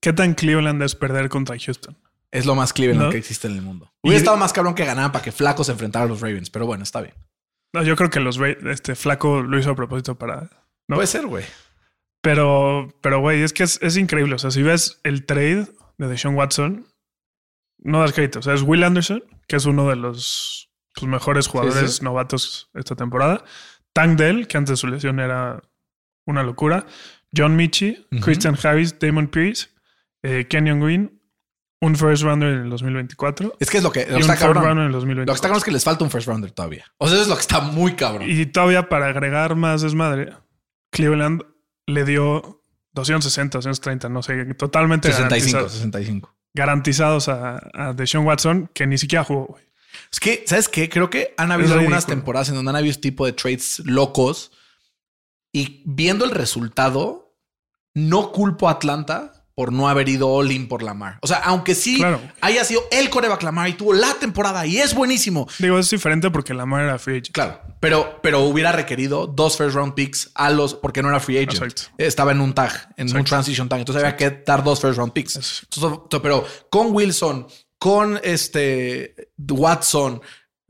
[0.01, 1.99] ¿Qué tan Cleveland es perder contra Houston?
[2.31, 3.11] Es lo más Cleveland ¿No?
[3.11, 3.93] que existe en el mundo.
[4.03, 6.49] Hubiera Y- estado más cabrón que ganaran para que Flaco se enfrentara a los Ravens,
[6.49, 7.15] pero bueno, está bien.
[7.75, 8.39] No, yo creo que los
[8.71, 10.49] este flaco lo hizo a propósito para.
[10.89, 10.97] ¿No?
[10.97, 11.45] Puede ser, güey.
[12.23, 14.35] Pero, pero güey, es que es, es increíble.
[14.35, 15.67] O sea, si ves el trade
[15.99, 16.87] de Deshaun Watson,
[17.79, 18.41] no das crédito.
[18.41, 22.05] O sea, es Will Anderson, que es uno de los pues, mejores jugadores sí.
[22.05, 23.45] novatos esta temporada.
[23.93, 25.63] Tank Dell, que antes de su lesión era
[26.27, 26.87] una locura.
[27.37, 28.07] John Michi.
[28.23, 29.69] Christian Harris, Damon Pierce
[30.23, 31.21] eh, Kenyon Green,
[31.81, 34.43] un first rounder en el 2024 Es que es lo que, lo que está first
[34.43, 34.79] rounder cabrón.
[34.79, 35.35] en el Lo que 2024.
[35.35, 36.85] está cabrón es que les falta un first rounder todavía.
[36.99, 38.29] O sea, eso es lo que está muy cabrón.
[38.29, 40.33] Y todavía para agregar más desmadre,
[40.97, 41.43] Cleveland
[41.87, 45.29] le dio 260, 230, no sé, totalmente 65,
[45.59, 46.35] garantizados, 65.
[46.55, 49.65] garantizados a, a Deshaun Watson, que ni siquiera jugó, güey.
[50.13, 50.89] Es que, ¿sabes qué?
[50.89, 52.17] Creo que han habido Es algunas ridículo.
[52.17, 54.53] temporadas en donde han habido este tipo de trades locos
[55.53, 57.35] y viendo el resultado,
[57.95, 61.19] no culpo a Atlanta por no haber ido all in por Lamar.
[61.23, 62.21] O sea, aunque sí Claro.
[62.43, 65.49] haya sido el coreback Lamar y tuvo la temporada y es buenísimo.
[65.59, 67.33] Digo, es diferente porque Lamar era free agent.
[67.33, 71.39] Claro, pero, pero hubiera requerido dos first round picks a los, porque no era free
[71.39, 71.55] agent.
[71.55, 71.83] Exacto.
[71.97, 73.79] Estaba en un tag, en un transition tag.
[73.79, 75.63] Entonces había que dar dos first round picks.
[75.73, 77.47] Entonces, pero con Wilson,
[77.79, 80.21] con este Watson,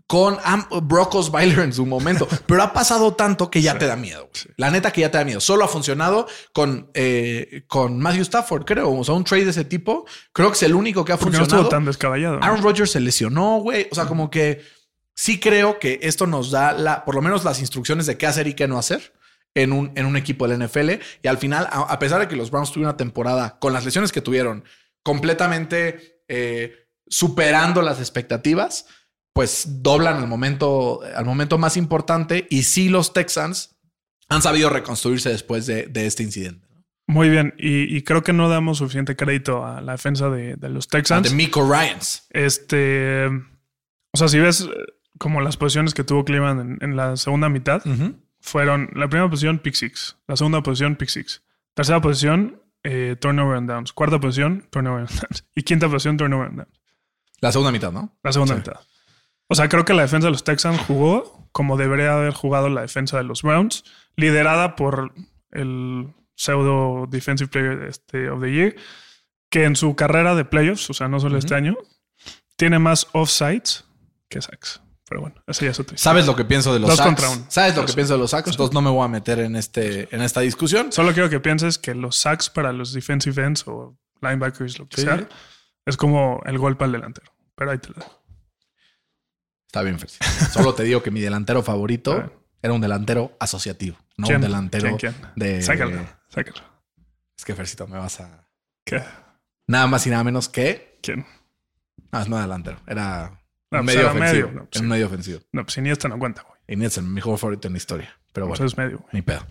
[0.07, 0.39] con
[0.83, 4.31] Brock Osweiler en su momento, pero ha pasado tanto que ya te da miedo.
[4.57, 5.41] La neta que ya te da miedo.
[5.41, 8.93] Solo ha funcionado con, eh, con Matthew Stafford, creo.
[8.93, 10.07] O sea, un trade de ese tipo.
[10.33, 11.63] Creo que es el único que ha Porque no funcionado.
[11.65, 12.39] estuvo tan descabellado.
[12.39, 12.45] ¿no?
[12.45, 13.89] Aaron Rodgers se lesionó, güey.
[13.91, 14.63] O sea, como que
[15.15, 18.47] sí creo que esto nos da la, por lo menos las instrucciones de qué hacer
[18.47, 19.13] y qué no hacer
[19.55, 20.91] en un, en un equipo del NFL.
[21.23, 23.85] Y al final, a, a pesar de que los Browns tuvieron una temporada con las
[23.85, 24.63] lesiones que tuvieron
[25.03, 28.87] completamente eh, superando las expectativas,
[29.37, 32.47] pues doblan al momento, al momento más importante.
[32.49, 33.77] Y sí, los Texans
[34.31, 36.67] han sabido reconstruirse después de, de este incidente.
[37.07, 37.53] Muy bien.
[37.59, 41.29] Y, y creo que no damos suficiente crédito a la defensa de, de los Texans.
[41.29, 42.27] De Miko Ryans.
[42.31, 43.27] Este.
[43.27, 44.69] O sea, si ves eh,
[45.19, 47.83] como las posiciones que tuvo Cleveland en, en la segunda mitad,
[48.41, 50.17] fueron la primera posición, pick six.
[50.27, 51.43] La segunda posición, pick six.
[51.75, 53.93] Tercera posición, eh, turnover and downs.
[53.93, 55.45] Cuarta posición, turnover and downs.
[55.55, 56.81] Y quinta posición, turnover and downs.
[57.43, 58.17] La segunda mitad, ¿no?
[58.23, 58.61] La segunda Sí.
[58.61, 58.81] mitad.
[59.49, 62.83] O sea, creo que la defensa de los Texans jugó como debería haber jugado la
[62.83, 63.85] defensa de los Browns,
[64.17, 65.13] liderada por
[65.53, 68.77] el pseudo defensive player este, of the year,
[69.49, 71.75] que en su carrera de playoffs, o sea, no solo este año,
[72.57, 73.85] tiene más offsides
[74.29, 74.83] que sacks.
[75.09, 75.97] Pero bueno, esa ya es historia.
[75.99, 77.07] ¿Sabes lo que pienso de los Dos sacks?
[77.09, 77.47] contra uno.
[77.49, 78.51] ¿Sabes lo que pienso de los sacks?
[78.51, 80.91] Entonces no me voy a meter en, este, en esta discusión.
[80.93, 84.97] Solo quiero que pienses que los sacks para los defensive ends o linebackers, lo que
[84.97, 85.03] Sí.
[85.07, 85.27] sea,
[85.87, 87.33] es como el golpe al delantero.
[87.55, 88.23] Pero ahí te lo dejo.
[89.77, 90.09] Está bien, Fer.
[90.53, 92.33] Solo te digo que mi delantero favorito ver.
[92.63, 94.37] era un delantero asociativo, no ¿Quién?
[94.37, 95.31] un delantero ¿Quién, quién?
[95.37, 95.61] de...
[95.63, 96.63] Sácalo, sácalo.
[97.37, 98.49] Es que, Fercito, me vas a...
[98.85, 99.03] ¿Qué?
[99.67, 100.99] Nada más y nada menos que...
[101.03, 101.27] ¿Quién?
[102.11, 102.79] Ah, no delantero.
[102.87, 103.39] Era
[103.71, 104.47] No, un pues medio era ofensivo.
[104.49, 104.83] medio, no, Era sí.
[104.87, 105.41] medio ofensivo.
[105.53, 106.81] No, pues Iniesta no cuenta, güey.
[106.81, 108.19] Y es el mejor favorito en la historia.
[108.33, 109.09] Pero Pues bueno, es medio, güey.
[109.13, 109.47] ni pedo.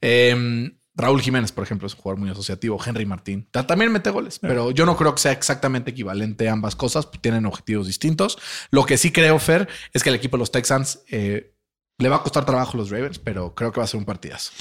[0.00, 2.78] Eh, Raúl Jiménez, por ejemplo, es un jugador muy asociativo.
[2.84, 6.52] Henry Martín ta- también mete goles, pero yo no creo que sea exactamente equivalente a
[6.52, 7.08] ambas cosas.
[7.20, 8.38] Tienen objetivos distintos.
[8.70, 11.54] Lo que sí creo, Fer, es que el equipo de los Texans eh,
[11.98, 14.06] le va a costar trabajo a los Ravens, pero creo que va a ser un
[14.06, 14.52] partidazo.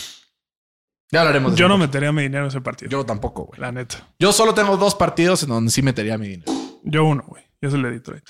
[1.12, 2.90] Ya hablaremos de Yo no metería mi dinero en ese partido.
[2.92, 3.62] Yo tampoco, güey.
[3.62, 4.10] la neta.
[4.20, 6.52] Yo solo tengo dos partidos en donde sí metería mi dinero.
[6.84, 7.44] Yo uno, güey.
[7.62, 8.30] Yo soy el de Detroit.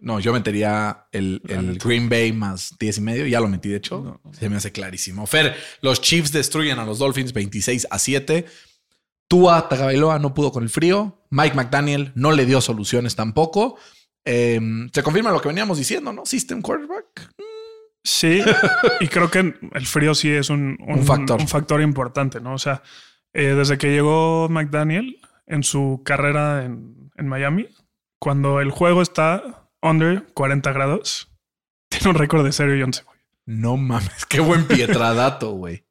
[0.00, 1.78] No, yo metería el, el.
[1.78, 3.26] Green Bay más 10 y medio.
[3.26, 4.00] Ya lo metí, de hecho.
[4.02, 4.32] No, no.
[4.34, 5.26] Se me hace clarísimo.
[5.26, 8.46] Fer, los Chiefs destruyen a los Dolphins 26 a 7.
[9.28, 11.24] Tua Tagovailoa no pudo con el frío.
[11.30, 13.76] Mike McDaniel no le dio soluciones tampoco.
[14.24, 14.60] Eh,
[14.92, 16.26] se confirma lo que veníamos diciendo, ¿no?
[16.26, 17.32] System quarterback.
[18.04, 18.40] Sí,
[19.00, 21.40] y creo que el frío sí es un, Un factor.
[21.40, 22.54] un factor importante, ¿no?
[22.54, 22.82] O sea,
[23.32, 27.66] eh, desde que llegó McDaniel en su carrera en, en Miami,
[28.20, 31.30] cuando el juego está under 40 grados,
[31.88, 33.16] tiene un récord de 0 y 11, güey.
[33.46, 35.84] No mames, qué buen pietradato, güey.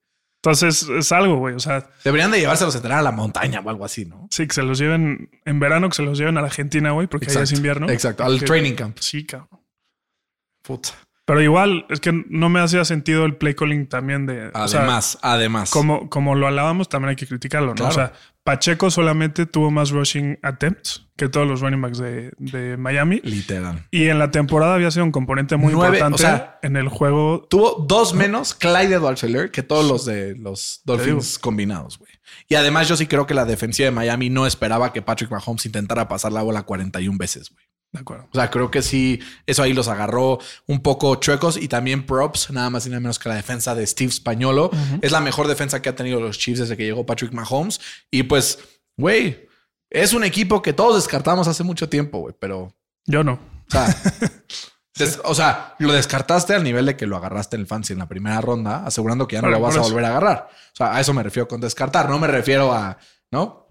[0.43, 1.55] Entonces es algo, güey.
[1.55, 4.27] O sea, Deberían de llevárselos a entrenar a la montaña o algo así, ¿no?
[4.29, 7.07] sí, que se los lleven en verano, que se los lleven a la Argentina, güey,
[7.07, 7.89] porque allá es invierno.
[7.89, 8.97] Exacto, al training camp.
[8.99, 9.61] Sí, cabrón.
[10.61, 10.89] Puta.
[11.25, 14.49] Pero igual, es que no me hacía sentido el play calling también de.
[14.53, 15.71] o sea, Además, además.
[15.71, 17.75] como, como lo hablábamos, también hay que criticarlo, ¿no?
[17.75, 17.89] Claro.
[17.89, 18.13] O sea,
[18.45, 23.19] Pacheco solamente tuvo más rushing attempts que todos los running backs de, de Miami.
[23.23, 23.87] Literal.
[23.89, 26.87] Y en la temporada había sido un componente muy Nueve, importante o sea, en el
[26.87, 27.47] juego.
[27.49, 32.11] Tuvo dos menos Clyde edwards que todos los de los Dolphins combinados, güey.
[32.47, 35.65] Y además yo sí creo que la defensiva de Miami no esperaba que Patrick Mahomes
[35.65, 37.65] intentara pasar la bola 41 veces, güey.
[37.95, 38.27] De acuerdo.
[38.31, 40.37] O sea, creo que sí, eso ahí los agarró
[40.67, 43.87] un poco chuecos y también props, nada más y nada menos que la defensa de
[43.87, 44.69] Steve Spañolo.
[45.01, 47.79] Es la mejor defensa que ha tenido los Chiefs desde que llegó Patrick Mahomes.
[48.11, 48.59] Y pues,
[48.97, 49.47] güey,
[49.89, 52.73] es un equipo que todos descartamos hace mucho tiempo, güey, pero
[53.05, 53.33] Yo no.
[53.33, 53.87] o sea,
[54.97, 57.99] des- o sea, lo descartaste al nivel de que lo agarraste en el fancy en
[57.99, 60.49] la primera ronda, asegurando que ya no lo vas a volver a agarrar.
[60.51, 62.97] O sea, a eso me refiero con descartar, no me refiero a,
[63.31, 63.64] ¿no?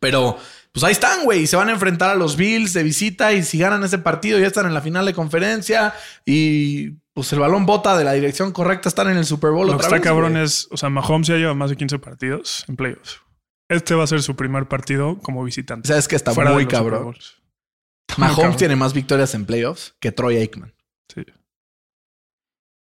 [0.00, 0.38] Pero
[0.72, 3.42] pues ahí están, güey, y se van a enfrentar a los Bills de visita y
[3.42, 5.94] si ganan ese partido ya están en la final de conferencia
[6.24, 9.76] y pues el balón bota de la dirección correcta, están en el Super Bowl Lo
[9.76, 12.76] que está vez, cabrón es, o sea, Mahomes ya lleva más de 15 partidos en
[12.76, 13.20] playoffs.
[13.68, 15.88] este va a ser su primer partido como visitante.
[15.88, 17.16] ¿Sabes que está fuera de muy cabrón?
[17.16, 18.56] Está muy Mahomes cabrón.
[18.56, 20.74] tiene más victorias en playoffs que Troy Aikman.
[21.12, 21.24] Sí.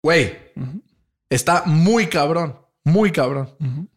[0.04, 0.38] Güey,
[1.30, 2.60] está muy cabrón.
[2.84, 3.56] Muy cabrón.
[3.60, 3.90] ujú.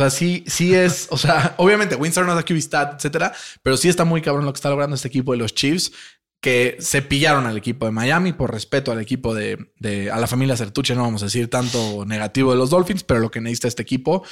[0.00, 3.32] O sea, sí, sí es, o sea, obviamente Winston no es stat, etcétera,
[3.62, 5.92] pero sí está muy cabrón lo que está logrando este equipo de los Chiefs,
[6.40, 10.26] que se pillaron al equipo de Miami por respeto al equipo de, de- a la
[10.26, 13.68] familia Certuche, no vamos a decir tanto negativo de los Dolphins, pero lo que necesita
[13.68, 14.24] este equipo, o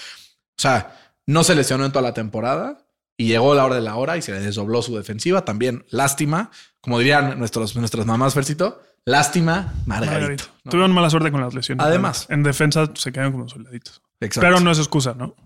[0.57, 0.97] sea,
[1.27, 2.79] no se lesionó en toda la temporada
[3.19, 5.45] y llegó la hora de la hora y se le desdobló su defensiva.
[5.45, 6.51] También lástima,
[6.81, 10.13] como dirían nuestros, nuestras mamás, Fercito, lástima, Margarito.
[10.21, 10.45] Margarito.
[10.65, 10.71] ¿no?
[10.71, 11.85] Tuvieron mala suerte con las lesiones.
[11.85, 12.27] Además.
[12.31, 14.01] En defensa se quedaron como soldaditos.
[14.21, 14.41] Exacto.
[14.49, 15.37] Pero no es excusa, ¿no?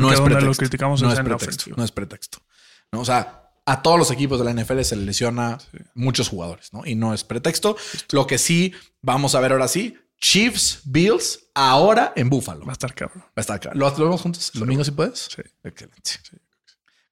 [0.00, 0.46] Porque no es donde pretexto.
[0.62, 1.70] lo criticamos no es en pretexto.
[1.76, 2.38] No es pretexto.
[2.92, 5.58] No, o sea, a todos los equipos de la NFL se le lesiona
[5.94, 6.86] muchos jugadores, ¿no?
[6.86, 7.76] Y no es pretexto.
[8.12, 8.72] Lo que sí
[9.02, 12.60] vamos a ver ahora sí, Chiefs, Bills, ahora en Buffalo.
[12.60, 13.24] Va Va a estar cabrón.
[13.36, 13.70] a estar acá.
[13.74, 14.50] ¿Lo, lo vemos juntos?
[14.54, 15.28] ¿El domingo si puedes?
[15.34, 15.42] Sí.
[15.62, 16.12] Excelente.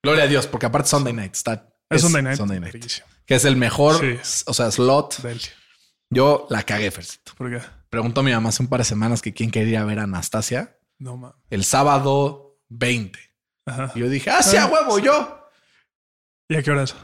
[0.02, 1.68] Gloria a Dios, porque aparte Sunday Night está.
[1.90, 2.36] Es Sunday Night.
[2.36, 2.72] Sunday Night.
[2.72, 3.06] Bellísimo.
[3.26, 4.00] Que es el mejor,
[4.46, 5.18] o sea, slot.
[5.22, 5.40] Del-
[6.10, 7.32] Yo la cagué, Fercito.
[7.36, 7.60] ¿Por qué?
[7.90, 10.76] Preguntó a mi mamá hace un par de semanas que quién quería ver a Anastasia
[10.98, 11.36] No mames.
[11.50, 13.18] el sábado 20.
[13.66, 13.92] Ajá.
[13.94, 15.50] Y yo dije, ¡ah, sí, a huevo, yo!
[16.48, 16.94] ¿Y a qué hora es?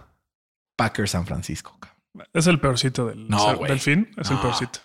[0.76, 1.76] Packers San Francisco.
[1.80, 2.28] cabrón.
[2.32, 4.10] Es el peorcito del, No, del fin.
[4.16, 4.42] Es el No.
[4.42, 4.78] peorcito.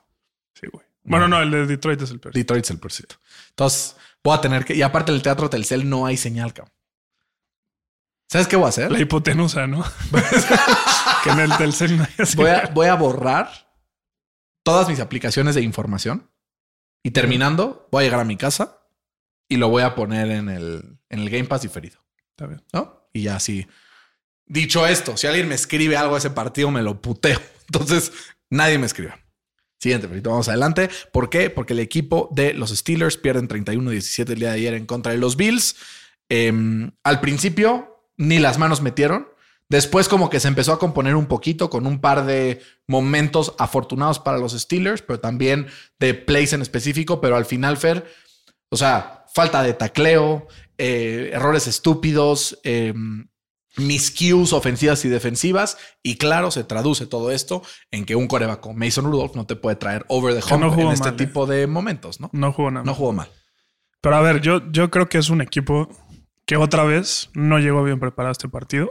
[0.55, 0.85] Sí, güey.
[1.03, 2.39] Bueno, no, el de Detroit es el peorcito.
[2.39, 3.15] Detroit es el peorcito.
[3.49, 4.75] Entonces, voy a tener que.
[4.75, 6.73] Y aparte del teatro Telcel no hay señal, cabrón.
[8.29, 8.91] ¿Sabes qué voy a hacer?
[8.91, 9.83] La hipotenusa, ¿no?
[11.23, 12.25] que en el Telcel no hay.
[12.35, 13.49] Voy a, voy a borrar
[14.63, 16.29] todas mis aplicaciones de información
[17.03, 18.76] y terminando, voy a llegar a mi casa
[19.49, 21.99] y lo voy a poner en el, en el Game Pass diferido,
[22.31, 22.63] Está bien.
[22.73, 23.09] ¿no?
[23.13, 23.67] Y ya así.
[24.45, 27.39] Dicho esto, si alguien me escribe algo de ese partido, me lo puteo.
[27.67, 28.11] Entonces,
[28.49, 29.13] nadie me escribe.
[29.79, 30.89] Siguiente, Ferito, vamos adelante.
[31.11, 31.49] ¿Por qué?
[31.49, 35.19] Porque el equipo de los Steelers pierden 31-17 el día de ayer en contra de
[35.19, 35.75] los Bills.
[36.29, 39.27] Em, al principio, ni las manos metieron.
[39.69, 44.19] Después, como que se empezó a componer un poquito con un par de momentos afortunados
[44.19, 45.67] para los Steelers, pero también
[45.99, 47.21] de plays en específico.
[47.21, 48.07] Pero al final, Fer,
[48.69, 50.47] o sea, falta de tacleo,
[50.79, 52.91] eh, errores estúpidos, eh,
[53.77, 55.77] miscues ofensivas y defensivas.
[56.01, 57.61] Y claro, se traduce todo esto
[57.91, 60.73] en que un coreback como Mason Rudolph no te puede traer over the hump no
[60.73, 61.17] en este mal, eh.
[61.25, 62.31] tipo de momentos, ¿no?
[62.33, 62.83] No jugó nada.
[62.83, 63.29] No jugó mal.
[64.01, 65.87] Pero a ver, yo, yo creo que es un equipo
[66.47, 68.89] que otra vez no llegó bien preparado a este partido.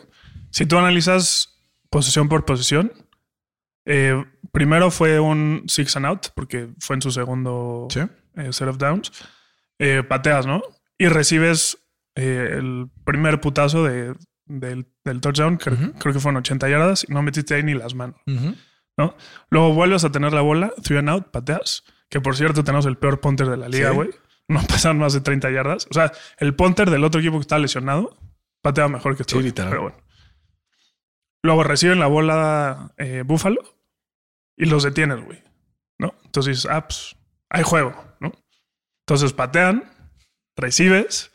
[0.50, 1.58] Si tú analizas
[1.90, 2.92] posición por posición,
[3.84, 8.00] eh, primero fue un six and out, porque fue en su segundo Sí.
[8.36, 9.10] eh, set of downs.
[9.78, 10.62] Eh, pateas, ¿no?
[10.98, 11.78] Y recibes
[12.14, 14.14] eh, el primer putazo de,
[14.46, 17.94] del, del touchdown, que creo que fueron 80 yardas, y no metiste ahí ni las
[17.94, 18.20] manos.
[18.98, 19.14] ¿no?
[19.50, 22.96] Luego vuelves a tener la bola, three and out, pateas, que por cierto tenemos el
[22.96, 23.94] peor punter de la liga, Sí.
[23.94, 24.10] güey.
[24.48, 25.88] No pasan más de 30 yardas.
[25.90, 28.16] O sea, el punter del otro equipo que está lesionado
[28.62, 29.38] patea mejor que tú.
[29.38, 29.70] Sí, literal.
[29.70, 29.96] Pero bueno.
[31.42, 33.60] Luego reciben la bola eh, Búfalo
[34.56, 35.42] y los detienes, güey.
[35.98, 36.14] ¿No?
[36.24, 37.16] Entonces dices, ah, pues,
[37.50, 38.32] hay juego, ¿no?
[39.06, 39.84] Entonces patean,
[40.56, 41.30] recibes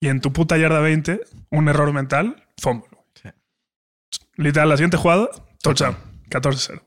[0.00, 2.88] y en tu puta yarda 20, un error mental, fumble.
[3.20, 3.28] Sí.
[4.36, 5.28] Literal, la siguiente jugada,
[5.60, 5.96] touchdown,
[6.30, 6.80] 14-0.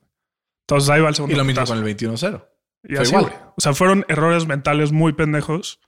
[0.61, 2.47] Entonces ahí va el segundo Y lo mismo con el 21-0.
[2.84, 3.25] Y Fue así, igual.
[3.25, 3.36] güey.
[3.57, 5.82] O sea, fueron errores mentales muy pendejos.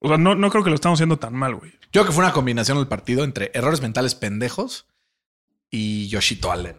[0.00, 1.72] O sea, no, no creo que lo estamos haciendo tan mal, güey.
[1.72, 4.86] Yo creo que fue una combinación del partido entre errores mentales pendejos
[5.70, 6.76] y Yoshito Allen.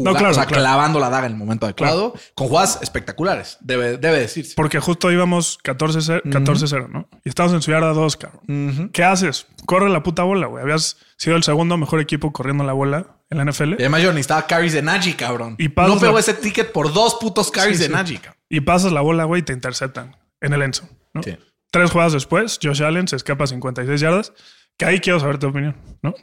[0.00, 0.62] No, claro, o sea, claro.
[0.62, 4.52] clavando la daga en el momento adecuado, con jugadas espectaculares, debe, debe decirse.
[4.54, 7.08] Porque justo íbamos 14-0, 14-0, ¿no?
[7.24, 8.90] Y estamos en su yarda 2, cabrón.
[8.92, 9.46] ¿Qué haces?
[9.66, 10.62] Corre la puta bola, güey.
[10.62, 13.72] Habías sido el segundo mejor equipo corriendo la bola en la NFL.
[13.72, 15.54] Y además yo necesitaba carries de Najee, cabrón.
[15.58, 17.92] Y pasas no pegó la- ese ticket por dos putos carries Sí, de sí.
[17.94, 18.42] Najee, cabrón.
[18.50, 20.86] Y pasas la bola, güey, y te interceptan en el enzo.
[21.14, 21.22] ¿no?
[21.22, 21.36] Sí.
[21.70, 24.32] Tres jugadas después, Josh Allen se escapa a 56 yardas.
[24.76, 26.14] Que ahí quiero saber tu opinión, ¿no?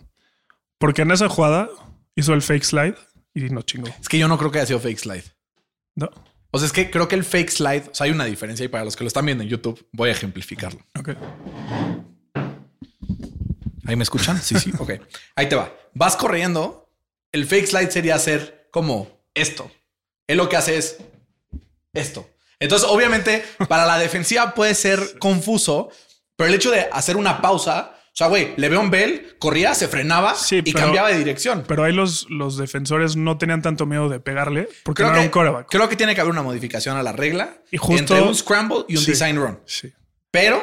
[0.78, 1.68] Porque en esa jugada
[2.16, 2.96] hizo el fake slide
[3.36, 3.88] y no chingó.
[3.88, 5.24] Es que yo no creo que haya sido fake slide.
[5.96, 6.10] ¿No?
[6.52, 8.70] O sea, es que creo que el fake slide, o sea, hay una diferencia y
[8.70, 10.80] para los que lo están viendo en YouTube, voy a ejemplificarlo.
[10.98, 11.10] Ok.
[13.86, 14.42] ¿Ahí me escuchan?
[14.42, 14.72] Sí, sí.
[14.80, 14.94] Ok.
[15.36, 15.72] Ahí te va.
[15.94, 16.90] Vas corriendo.
[17.32, 19.70] El fake slide sería hacer como esto.
[20.28, 20.98] Él lo que hace es
[21.94, 22.30] esto.
[22.60, 25.90] Entonces, obviamente, para la defensiva puede ser confuso,
[26.38, 30.62] pero el hecho de hacer una pausa, sea, güey, Le'Veon Bell corría, se frenaba Sí,
[30.64, 31.64] y pero- cambiaba de dirección.
[31.68, 35.22] Pero ahí los, los defensores no tenían tanto miedo de pegarle porque Creo no era
[35.24, 35.68] que, un coreback.
[35.70, 38.86] creo que tiene que haber una modificación a la regla Y justo- entre un scramble
[38.88, 39.12] y un Sí.
[39.12, 39.60] design run.
[39.66, 39.92] Sí.
[40.32, 40.62] Pero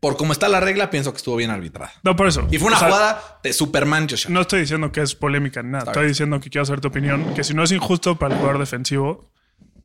[0.00, 1.92] por cómo está la regla, pienso que estuvo bien arbitrada.
[2.02, 2.48] No, por eso.
[2.50, 4.24] Y fue una O sea, jugada de Superman, Josh.
[4.24, 4.34] Allen.
[4.34, 5.80] No estoy diciendo que es polémica ni nada.
[5.80, 6.12] Está Estoy bien.
[6.12, 7.34] diciendo que quiero saber tu opinión.
[7.34, 9.30] Que si no es injusto para el jugador defensivo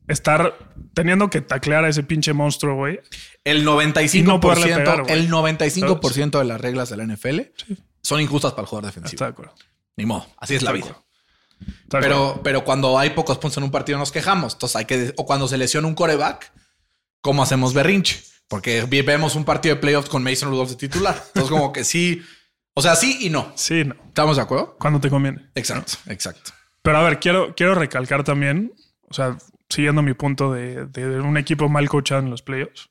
[0.08, 0.58] estar
[0.94, 3.00] teniendo que taclear a ese pinche monstruo, güey.
[3.44, 7.40] el 95%, Y no pegar, el 95% de las reglas de la NFL
[8.02, 9.14] son injustas para el jugador defensivo.
[9.16, 9.54] Está de acuerdo.
[9.96, 10.86] Ni modo, así es la Está vida.
[10.86, 11.04] acuerdo.
[11.90, 14.54] Pero, pero cuando hay pocos puntos en un partido nos quejamos.
[14.54, 16.52] Entonces hay que, o cuando se lesiona un coreback,
[17.20, 18.22] ¿cómo hacemos berrinche?
[18.48, 21.22] Porque vemos un partido de playoffs con Mason Rudolph de titular.
[21.28, 22.22] Entonces como que sí,
[22.74, 23.52] o sea, sí y no.
[23.56, 23.94] Sí, no.
[24.06, 24.76] ¿Estamos de acuerdo?
[24.78, 25.50] Cuando te conviene.
[25.54, 26.52] Exacto, exacto.
[26.80, 28.72] Pero a ver, quiero, quiero recalcar también,
[29.10, 29.36] o sea,
[29.68, 32.88] siguiendo mi punto de, de un equipo mal coachado en los playoffs.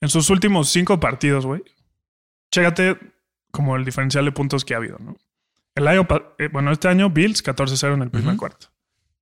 [0.00, 1.62] En sus últimos cinco partidos, güey,
[2.50, 2.98] chécate
[3.50, 5.16] como el diferencial de puntos que ha habido, ¿no?
[5.74, 6.06] El año,
[6.38, 8.38] eh, bueno, este año Bills 14-0 en el primer Ujú.
[8.38, 8.68] cuarto.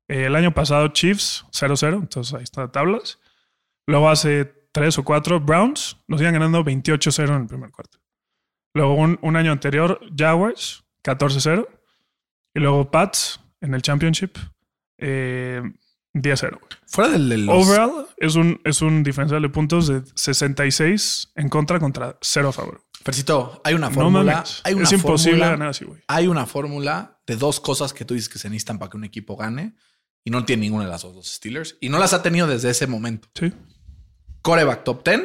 [0.08, 3.18] Eh, el año pasado Chiefs 0-0, entonces ahí está tablas.
[3.86, 7.98] Luego hace tres o cuatro Browns nos iban ganando 28-0 en el primer cuarto.
[8.74, 11.66] Luego un, un año anterior Jaguars 14-0
[12.54, 14.36] y luego Pats en el Championship
[14.98, 15.62] eh,
[16.14, 16.50] 10-0.
[16.58, 16.70] güey.
[16.86, 21.48] Fuera del de los- Overall es un, es un diferencial de puntos de 66 en
[21.48, 22.82] contra contra 0 a favor.
[23.04, 24.44] Fercito, hay una fórmula.
[24.64, 26.02] hay una es imposible fórmula- ganar así, güey.
[26.08, 29.04] Hay una fórmula de dos cosas que tú dices que se necesitan para que un
[29.04, 29.74] equipo gane
[30.24, 32.70] y no tiene ninguna de las dos los Steelers y no las ha tenido desde
[32.70, 33.28] ese momento.
[33.34, 33.52] Sí.
[34.42, 35.20] Coreback top 10,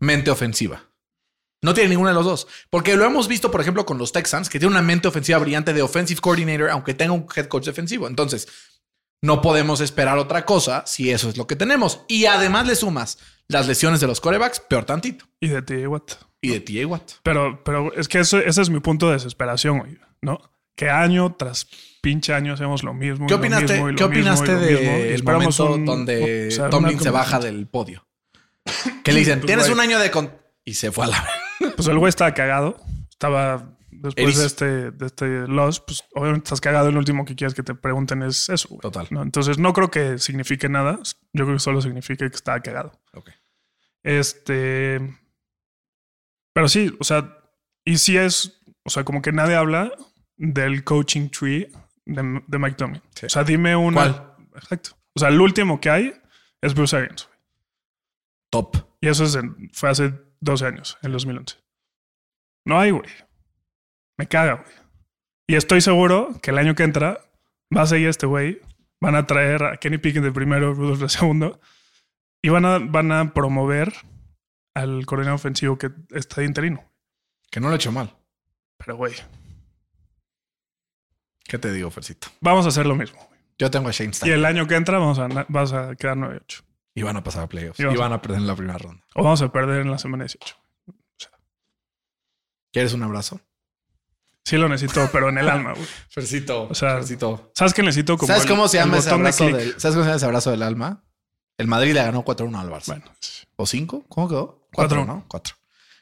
[0.00, 0.84] mente ofensiva.
[1.62, 2.46] No tiene ninguna de los dos.
[2.70, 5.74] Porque lo hemos visto, por ejemplo, con los Texans, que tiene una mente ofensiva brillante
[5.74, 8.06] de offensive coordinator, aunque tenga un head coach defensivo.
[8.08, 8.48] Entonces,
[9.22, 12.02] no podemos esperar otra cosa si eso es lo que tenemos.
[12.08, 13.18] Y además le sumas
[13.48, 15.26] las lesiones de los corebacks, peor tantito.
[15.40, 16.02] Y de ti, what?
[16.42, 17.10] Y de TJ Watt.
[17.22, 19.98] Pero, pero es que eso, ese es mi punto de desesperación.
[20.22, 20.40] ¿No?
[20.74, 21.66] Que año tras
[22.00, 23.26] pinche año hacemos lo mismo.
[23.26, 26.64] ¿Qué opinaste, lo ¿qué mismo y opinaste mismo, del esperamos momento un- donde o sea,
[26.64, 28.06] una Tomlin se baja del podio?
[29.04, 30.10] Que le dicen, Pues, tienes un año de...
[30.10, 30.32] con-"
[30.64, 31.28] Y se fue a la...
[31.76, 32.76] Pues el güey estaba cagado.
[33.10, 34.40] Estaba después Erizo.
[34.40, 37.62] de este, de este loss, pues obviamente estás cagado y lo último que quieres que
[37.62, 38.68] te pregunten es eso.
[38.68, 38.80] güey.
[38.80, 39.06] Total.
[39.10, 39.22] ¿no?
[39.22, 40.98] Entonces no creo que signifique nada.
[41.32, 42.92] Yo creo que solo significa que estaba cagado.
[43.14, 43.30] Ok.
[44.02, 45.00] Este.
[46.54, 47.36] Pero sí, o sea,
[47.84, 49.92] y sí es, o sea, como que nadie habla
[50.36, 51.70] del coaching tree
[52.06, 53.02] de, de Mike Tomlin.
[53.14, 53.26] Sí.
[53.26, 53.94] O sea, dime una.
[53.96, 54.34] ¿Cuál?
[54.56, 54.90] Exacto.
[55.14, 56.14] O sea, el último que hay
[56.60, 57.28] es Bruce Arians.
[58.50, 58.76] Top.
[59.00, 61.56] Y eso es en- fue hace 12 años, en 2011.
[62.64, 63.08] No hay, güey.
[64.20, 64.74] Me caga, güey.
[65.48, 67.24] Y estoy seguro que el año que entra
[67.74, 68.60] va a seguir este güey.
[69.00, 71.58] Van a traer a Kenny Pickens de primero, Rudolph de segundo.
[72.42, 73.94] Y van a, van a promover
[74.74, 76.84] al coordinador ofensivo que está de interino.
[77.50, 78.14] Que no lo he hecho mal.
[78.76, 79.14] Pero, güey,
[81.44, 82.28] ¿Qué te digo, Fercito?
[82.42, 83.18] vamos a hacer lo mismo.
[83.26, 83.40] güey.
[83.58, 84.32] Yo tengo a Shane Y Stein.
[84.34, 86.62] el año que entra vamos a, vas a quedar 9-8.
[86.94, 87.80] Y van a pasar a playoffs.
[87.80, 89.02] Y Y, vamos a- van a perder en la primera ronda.
[89.14, 90.56] O vamos a perder en la semana 18.
[92.70, 93.40] ¿Quieres un abrazo?
[94.44, 95.86] Sí lo necesito, pero en el alma, güey.
[96.08, 96.64] Fercito.
[96.68, 97.52] O sea, Fercito.
[97.54, 98.16] ¿Sabes qué necesito?
[98.16, 99.56] Como ¿Sabes el- cómo se llama ese de abrazo clic.
[99.56, 101.04] del, ¿Sabes cómo se llama ese abrazo del alma?
[101.58, 102.86] El Madrid le ganó 4-1 al Barça.
[102.86, 103.04] Bueno.
[103.56, 104.06] ¿O 5?
[104.08, 104.66] ¿Cómo quedó?
[104.72, 105.04] Cuatro.
[105.04, 105.24] ¿no?
[105.28, 105.54] 4.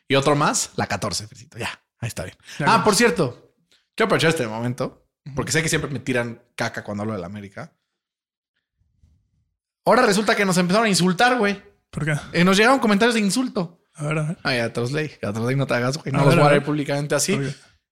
[0.09, 1.59] Y otro más, la 14, Fercito.
[1.59, 1.69] Ya,
[1.99, 2.37] ahí está bien.
[2.61, 3.53] Ya ah, por cierto,
[3.95, 7.27] quiero aprovechar este momento, porque sé que siempre me tiran caca cuando hablo de la
[7.27, 7.75] América.
[9.85, 11.63] Ahora resulta que nos empezaron a insultar, güey.
[11.91, 12.15] ¿Por qué?
[12.33, 13.81] Eh, nos llegaron comentarios de insulto.
[13.95, 14.39] A ver, a ver.
[14.45, 15.09] Ay, ya te los leí.
[15.23, 16.13] Ya te los leí, no te hagas, güey.
[16.13, 16.67] No A los ver, voy a a leer ver.
[16.67, 17.39] públicamente así.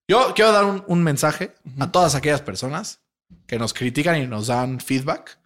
[0.08, 3.00] Yo quiero dar un, un mensaje a todas aquellas personas
[3.46, 5.38] que nos critican y nos dan feedback.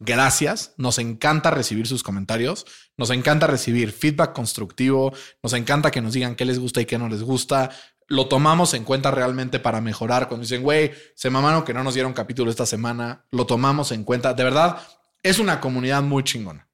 [0.00, 0.74] Gracias.
[0.76, 2.66] Nos encanta recibir sus comentarios.
[2.96, 5.12] Nos encanta recibir feedback constructivo.
[5.42, 7.70] Nos encanta que nos digan qué les gusta y qué no les gusta.
[8.06, 10.28] Lo tomamos en cuenta realmente para mejorar.
[10.28, 14.04] Cuando dicen, güey, se mamaron que no nos dieron capítulo esta semana, lo tomamos en
[14.04, 14.34] cuenta.
[14.34, 14.80] De verdad,
[15.22, 16.68] es una comunidad muy chingona.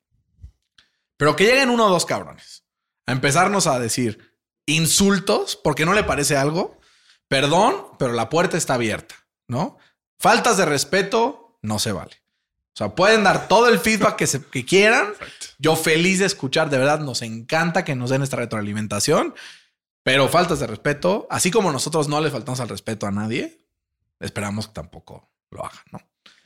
[1.16, 2.64] Pero que lleguen uno o dos cabrones
[3.06, 4.36] a empezarnos a decir
[4.66, 6.78] insultos porque no le parece algo.
[7.34, 9.16] Perdón, pero la puerta está abierta,
[9.48, 9.76] ¿no?
[10.20, 12.22] Faltas de respeto no se vale.
[12.74, 15.08] O sea, pueden dar todo el feedback que, se, que quieran.
[15.58, 19.34] Yo feliz de escuchar, de verdad, nos encanta que nos den esta retroalimentación,
[20.04, 23.66] pero faltas de respeto, así como nosotros no le faltamos al respeto a nadie,
[24.20, 25.98] esperamos que tampoco lo hagan, ¿no?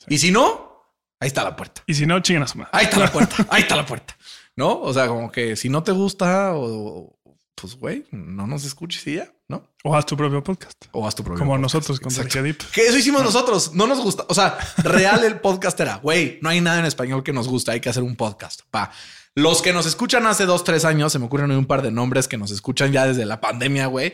[0.07, 1.83] Y si no, ahí está la puerta.
[1.87, 2.71] Y si no, chingan a su madre.
[2.73, 3.47] Ahí está la puerta.
[3.51, 4.17] Ahí está la puerta.
[4.57, 4.81] ¿No?
[4.81, 7.15] O sea, como que si no te gusta o
[7.55, 9.65] pues güey, no nos escuches y ya, ¿no?
[9.85, 10.85] O haz tu propio podcast.
[10.93, 11.75] O haz tu propio Como podcast.
[11.75, 12.61] nosotros con Dip.
[12.73, 13.75] Que eso hicimos nosotros.
[13.75, 14.25] No nos gusta.
[14.29, 17.73] O sea, real el podcast era, güey, no hay nada en español que nos gusta.
[17.73, 18.63] Hay que hacer un podcast.
[18.71, 18.93] Pa.
[19.35, 22.29] Los que nos escuchan hace dos, tres años, se me ocurren un par de nombres
[22.29, 24.13] que nos escuchan ya desde la pandemia, güey.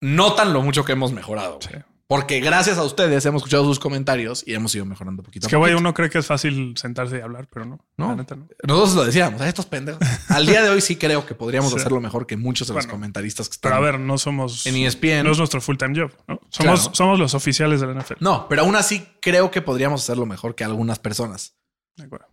[0.00, 1.58] Notan lo mucho que hemos mejorado.
[1.70, 1.82] güey.
[2.16, 5.50] Porque gracias a ustedes hemos escuchado sus comentarios y hemos ido mejorando poquito Es a
[5.50, 7.84] que, güey, uno cree que es fácil sentarse y hablar, pero no.
[7.96, 8.08] No.
[8.10, 8.46] La neta, no.
[8.62, 10.00] Nosotros lo decíamos, "Ay, estos pendejos.
[10.28, 11.78] Al día de hoy sí creo que podríamos Sí.
[11.78, 14.64] hacerlo mejor que muchos de los comentaristas que están Pero a ver, no somos.
[14.66, 15.24] en ESPN.
[15.24, 16.12] No es nuestro full time job.
[16.28, 16.38] ¿no?
[16.50, 16.94] Somos, Claro.
[16.94, 18.18] somos los oficiales de la NFL.
[18.20, 21.56] No, pero aún así creo que podríamos hacerlo mejor que algunas personas.
[21.96, 22.26] De acuerdo.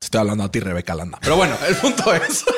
[0.00, 1.18] Estoy hablando a ti, Rebeca Landa.
[1.22, 2.44] Pero bueno, el punto es.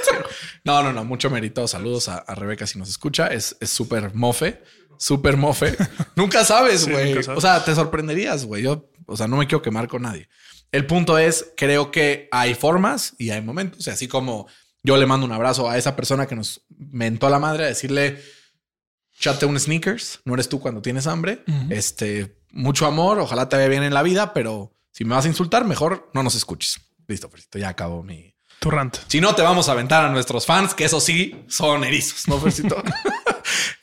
[0.64, 1.04] No, no, no.
[1.04, 1.68] Mucho mérito.
[1.68, 3.28] Saludos a, a Rebeca si nos escucha.
[3.28, 4.64] Es es súper mofe.
[4.98, 5.76] Súper mofe.
[6.16, 7.16] nunca sabes, güey.
[7.16, 8.62] o sea, te sorprenderías, güey.
[8.62, 10.28] Yo, o sea, no me quiero quemar con nadie.
[10.72, 13.86] El punto es, creo que hay formas y hay momentos.
[13.86, 14.46] Y así como
[14.82, 17.68] yo le mando un abrazo a esa persona que nos mentó a la madre a
[17.68, 18.20] decirle,
[19.18, 20.20] chate un sneakers.
[20.24, 21.44] No eres tú cuando tienes hambre.
[21.70, 23.18] Este, mucho amor.
[23.18, 26.22] Ojalá te vaya bien en la vida, pero si me vas a insultar, mejor no
[26.22, 26.80] nos escuches.
[27.06, 27.58] Listo, Fercito.
[27.58, 28.96] Ya acabó mi, Tu rant.
[29.06, 32.38] si no, te vamos a aventar a nuestros fans, que eso sí son erizos, ¿no,
[32.38, 32.82] Fercito?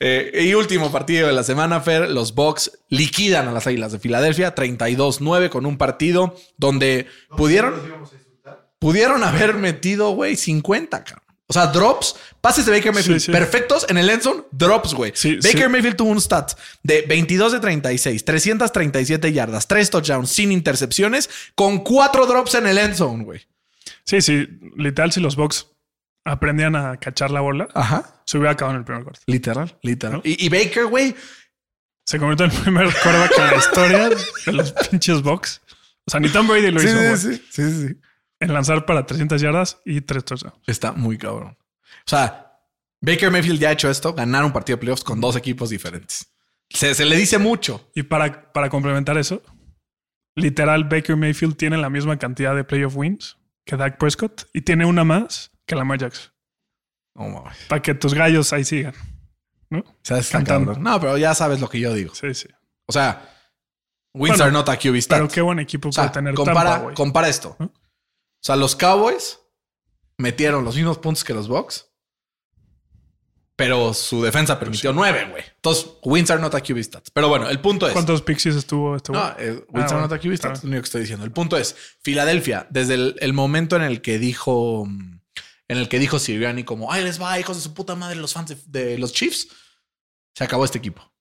[0.05, 3.99] Eh, y último partido de la semana, Fer, los Bucks liquidan a las Águilas de
[3.99, 7.73] Filadelfia 32-9 con un partido donde pudieron,
[8.79, 11.23] pudieron haber metido, güey, 50, cabrón.
[11.47, 13.31] O sea, drops, pases de Baker Mayfield Sí, sí.
[13.31, 15.13] perfectos en el endzone, drops, güey.
[15.15, 15.69] Sí, Baker sí.
[15.69, 16.51] Mayfield tuvo un stat
[16.83, 22.77] de 22 de 36, 337 yardas, 3 touchdowns sin intercepciones, con 4 drops en el
[22.77, 23.41] endzone, güey.
[24.03, 24.49] Sí, sí.
[24.75, 25.67] Literal, si los Bucks
[26.25, 28.21] aprendían a cachar la bola, Ajá.
[28.25, 29.21] se hubiera acabado en el primer cuarto.
[29.27, 30.17] Literal, literal.
[30.17, 30.21] ¿No?
[30.23, 31.15] Y, y Baker, güey,
[32.05, 35.61] Se convirtió en el primer quarterback en la historia de los pinches Bucks.
[36.05, 37.97] O sea, ni Tom Brady lo hizo sí, sí, sí.
[38.41, 40.57] en lanzar para 300 yardas y 3 touchdowns.
[40.67, 41.57] Está muy cabrón.
[42.05, 42.59] O sea,
[42.99, 46.29] Baker Mayfield ya ha hecho esto, ganar un partido de playoffs con dos equipos diferentes.
[46.69, 47.89] Se, se le dice mucho.
[47.95, 49.41] Y para, para complementar eso,
[50.35, 54.85] literal, Baker Mayfield tiene la misma cantidad de playoff wins que Dak Prescott y tiene
[54.85, 56.31] una más que Lamar Jackson.
[57.15, 57.57] No mames.
[57.69, 58.93] Para que tus gallos ahí sigan.
[59.69, 59.83] ¿No?
[60.03, 60.29] ¿Sabes?
[60.29, 60.75] Cantando.
[60.75, 62.13] No, pero ya sabes lo que yo digo.
[62.15, 62.47] Sí, sí.
[62.85, 63.29] O sea,
[64.13, 65.17] wins Bueno, are not a QB stat.
[65.19, 67.55] Pero qué buen equipo o sea, puede tener compara, Tampa, compara esto.
[67.59, 67.69] O
[68.41, 69.39] sea, los Cowboys
[70.17, 71.89] metieron los mismos puntos que los Bucks,
[73.55, 75.43] pero su defensa permitió nueve, güey.
[75.55, 77.11] Entonces, wins are not a QB stats.
[77.11, 77.93] Pero bueno, el punto es...
[77.93, 79.11] ¿Cuántos pixies estuvo este?
[79.11, 80.53] No, eh, wins Ah, are not a QB stats, Ah.
[80.57, 81.23] es lo único que estoy diciendo.
[81.25, 85.19] El punto es, Filadelfia, desde el, el momento en el que dijo, mm,
[85.73, 88.33] en el que dijo Sirianni como, ay, les va, hijos de su puta madre, los
[88.33, 89.47] fans de, de los Chiefs,
[90.33, 91.13] se acabó este equipo.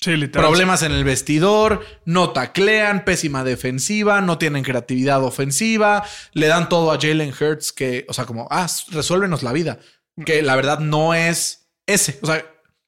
[0.00, 0.46] Sí, literal.
[0.46, 6.92] Problemas en el vestidor, no taclean, pésima defensiva, no tienen creatividad ofensiva, le dan todo
[6.92, 9.80] a Jalen Hurts que, o sea, como, ah, resuélvenos la vida.
[10.24, 12.18] Que la verdad no es ese.
[12.22, 12.44] O sea,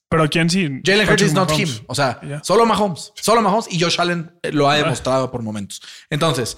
[0.09, 0.81] Pero quién sí.
[0.85, 1.69] Jalen Hurts is not him.
[1.89, 3.13] O sea, solo Mahomes.
[3.17, 5.81] Solo Mahomes y Josh Allen eh, lo ha demostrado por momentos.
[6.11, 6.57] Entonces,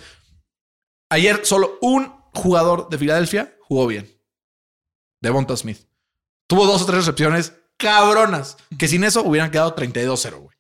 [1.10, 4.11] ayer solo un jugador de Filadelfia jugó bien.
[5.22, 5.86] Devonta Smith.
[6.46, 10.56] Tuvo dos o tres recepciones cabronas que sin eso hubieran quedado 32-0, güey.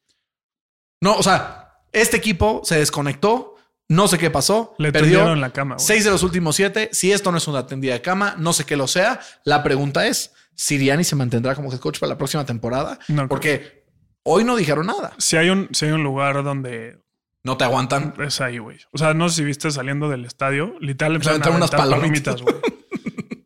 [1.00, 3.56] No, o sea, este equipo se desconectó.
[3.88, 4.74] No sé qué pasó.
[4.78, 5.86] Le perdió tendieron la cama, güey.
[5.86, 6.88] seis de los últimos siete.
[6.92, 9.20] Si esto no es una tendida de cama, no sé qué lo sea.
[9.44, 12.98] La pregunta es: ¿Siriani se mantendrá como head coach para la próxima temporada?
[13.08, 13.84] No, Porque
[14.22, 15.12] hoy no dijeron nada.
[15.18, 17.02] Si hay un, si hay un lugar donde
[17.42, 18.14] No te aguantan.
[18.24, 18.78] es ahí, güey.
[18.92, 22.40] O sea, no sé si viste saliendo del estadio, literal, empezaron a unas palomitas.
[22.40, 22.54] güey.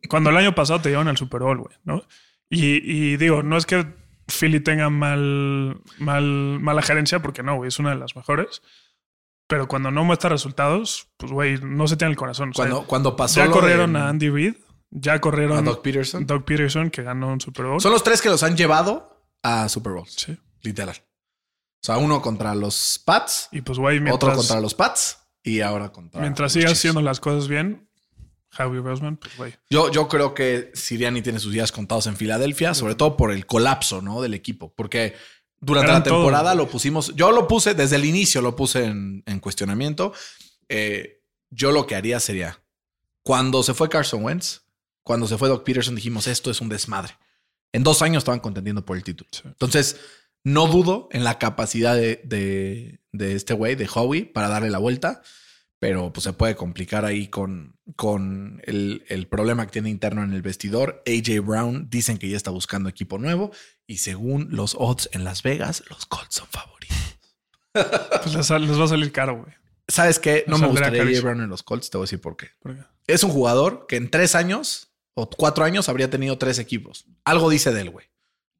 [0.07, 2.03] Cuando el año pasado te llevaron al Super Bowl, güey, ¿no?
[2.49, 3.85] Y, y digo, no es que
[4.27, 6.23] Philly tenga mal, mal,
[6.59, 8.61] mala gerencia, porque no, güey, es una de las mejores.
[9.47, 12.49] Pero cuando no muestra resultados, pues, güey, no se tiene el corazón.
[12.49, 13.39] O sea, Cuando, cuando pasó.
[13.43, 14.55] ya corrieron de- a Andy Reid,
[14.89, 16.25] ya corrieron a Doug Peterson.
[16.25, 17.79] Doug Peterson, que ganó un Super Bowl.
[17.81, 20.05] Son los tres que los han llevado a Super Bowl.
[20.07, 20.37] Sí.
[20.63, 20.95] Literal.
[20.99, 25.61] O sea, uno contra los Pats, Y pues, güey, otro mientras, contra los Pats y
[25.61, 26.19] ahora contra.
[26.19, 27.86] mientras sigas haciendo las cosas bien,
[28.57, 29.53] Howie Roseman, pues, güey.
[29.69, 33.45] Yo, yo creo que Siriani tiene sus días contados en Filadelfia, sobre todo por el
[33.45, 34.21] colapso ¿no?
[34.21, 35.15] del equipo, porque
[35.59, 39.23] durante Eran la temporada lo pusimos, yo lo puse desde el inicio, lo puse en,
[39.25, 40.13] en cuestionamiento.
[40.69, 42.61] Eh, yo lo que haría sería,
[43.23, 44.61] cuando se fue Carson Wentz,
[45.03, 47.13] cuando se fue Doc Peterson, dijimos, esto es un desmadre.
[47.73, 49.29] En dos años estaban contendiendo por el título.
[49.31, 49.41] Sí.
[49.45, 49.97] Entonces,
[50.43, 54.77] no dudo en la capacidad de, de- de este güey, de Howie, para darle la
[54.77, 55.21] vuelta,
[55.79, 60.33] pero pues se puede complicar ahí con, con el, el problema que tiene interno en
[60.33, 61.03] el vestidor.
[61.05, 63.51] AJ Brown dicen que ya está buscando equipo nuevo
[63.85, 66.97] y según los odds en Las Vegas, los Colts son favoritos.
[68.23, 69.53] Pues les, va a salir caro, güey.
[69.87, 70.43] ¿Sabes qué?
[70.47, 71.21] No me gustaría AJ.
[71.21, 72.49] Brown en los Colts, te voy a decir por qué.
[73.05, 77.05] Es un jugador que en tres años o cuatro años habría tenido tres equipos.
[77.23, 78.07] Algo dice de él, güey.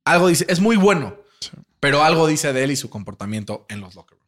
[0.06, 1.50] Algo dice, es muy bueno, Sí.
[1.80, 4.27] pero algo dice de él y su comportamiento en los locker rooms.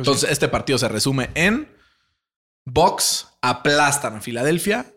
[0.00, 1.68] Pues, Entonces, este partido se resume en
[2.64, 4.92] Bucks aplastan a Filadelfia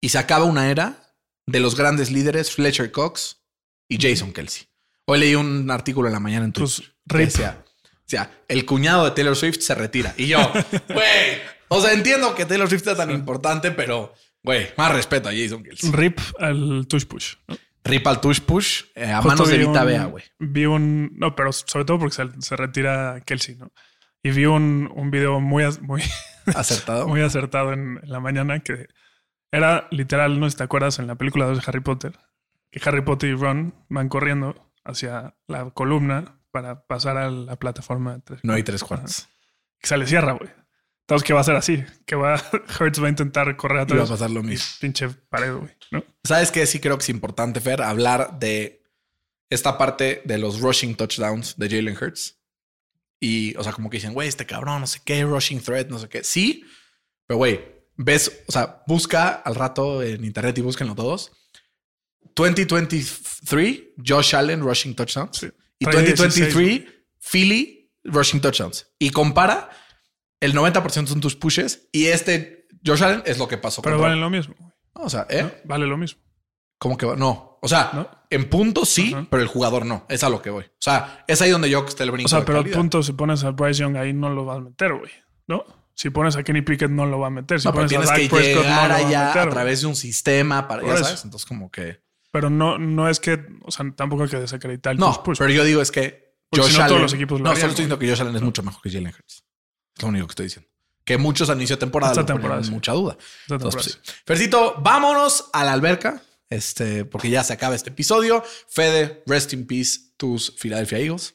[0.00, 1.14] y se acaba una era
[1.46, 3.42] de los grandes líderes Fletcher Cox
[3.88, 4.68] y Jason Kelsey.
[5.06, 6.94] Hoy leí un artículo en la mañana en Twitter.
[7.06, 10.14] Pues, o sea, el cuñado de Taylor Swift se retira.
[10.16, 10.38] Y yo,
[10.88, 15.32] güey, o sea, entiendo que Taylor Swift es tan importante, pero, güey, más respeto a
[15.32, 15.90] Jason Kelsey.
[15.92, 17.34] Rip al tush push.
[17.46, 17.56] ¿no?
[17.88, 20.24] Rip al tush push eh, a manos de vi Vita Bea, güey.
[20.38, 21.10] Vi un.
[21.16, 23.72] No, pero sobre todo porque se, se retira Kelsey, ¿no?
[24.22, 26.02] Y vi un, un video muy, muy,
[26.54, 27.06] Acertado.
[27.08, 28.88] muy acertado en, en la mañana que
[29.50, 32.18] era literal, no sé si te acuerdas, en la película de Harry Potter,
[32.70, 38.14] que Harry Potter y Ron van corriendo hacia la columna para pasar a la plataforma
[38.14, 38.40] de tres.
[38.42, 39.28] No hay tres cuartos.
[39.82, 40.50] Y se le cierra, güey.
[41.08, 41.82] Entonces, que va a ser así?
[42.04, 42.34] Que va,
[42.80, 44.10] Hertz va a intentar correr Y va a atrás.
[44.10, 44.66] pasar lo mismo.
[44.78, 45.70] pinche pared, güey.
[45.90, 46.04] ¿no?
[46.22, 46.66] ¿Sabes qué?
[46.66, 48.82] Sí creo que es importante, Fer, hablar de
[49.48, 52.36] esta parte de los rushing touchdowns de Jalen Hurts.
[53.20, 55.98] Y, o sea, como que dicen, güey, este cabrón, no sé qué, rushing threat, no
[55.98, 56.22] sé qué.
[56.22, 56.62] Sí,
[57.26, 57.58] pero güey,
[57.96, 61.32] ves, o sea, busca al rato en internet y búsquenlo todos.
[62.36, 65.38] 2023, Josh Allen rushing touchdowns.
[65.38, 65.48] Sí.
[65.78, 66.84] Y Trae 2023,
[67.18, 68.86] Philly rushing touchdowns.
[68.98, 69.70] Y compara,
[70.40, 73.82] el 90% son tus pushes y este Josh Allen es lo que pasó.
[73.82, 74.54] Pero vale lo mismo.
[74.94, 75.42] O sea, ¿eh?
[75.42, 75.50] ¿no?
[75.64, 76.20] Vale lo mismo.
[76.78, 77.16] ¿Cómo que va?
[77.16, 77.58] No.
[77.60, 78.08] O sea, ¿No?
[78.30, 80.06] en puntos sí, pero el jugador no.
[80.08, 80.64] Es a lo que voy.
[80.64, 82.26] O sea, es ahí donde yo esté el brinco.
[82.26, 82.76] O sea, pero calidad.
[82.76, 85.10] punto, si pones a Bryce Young ahí, no lo vas a meter, güey.
[85.48, 85.64] ¿No?
[85.94, 87.60] Si pones a Kenny Pickett, no lo va a meter.
[87.60, 89.42] Si No, pero pones a tienes Dak que Prescott, no llegar lo a allá meter,
[89.42, 91.24] a través de un sistema para, eso.
[91.24, 92.00] Entonces, como que.
[92.30, 95.38] Pero no, no es que, o sea, tampoco hay que desacreditar el No, push.
[95.38, 96.88] pero yo digo es que Josh si no, Allen.
[96.88, 98.80] todos los equipos lo no, harían, solo estoy diciendo que Josh Allen es mucho mejor
[98.82, 99.44] que Jalen Hurts.
[99.98, 100.68] Es lo único que estoy diciendo.
[101.04, 102.70] Que muchos al inicio de temporada Esta temporada, sí.
[102.70, 103.16] mucha duda.
[103.18, 104.22] Esta Entonces, temporada, pues, sí.
[104.26, 106.22] Fercito, vámonos a la alberca.
[106.50, 108.42] Este, porque ya se acaba este episodio.
[108.68, 111.34] Fede, rest in peace, tus Philadelphia Eagles.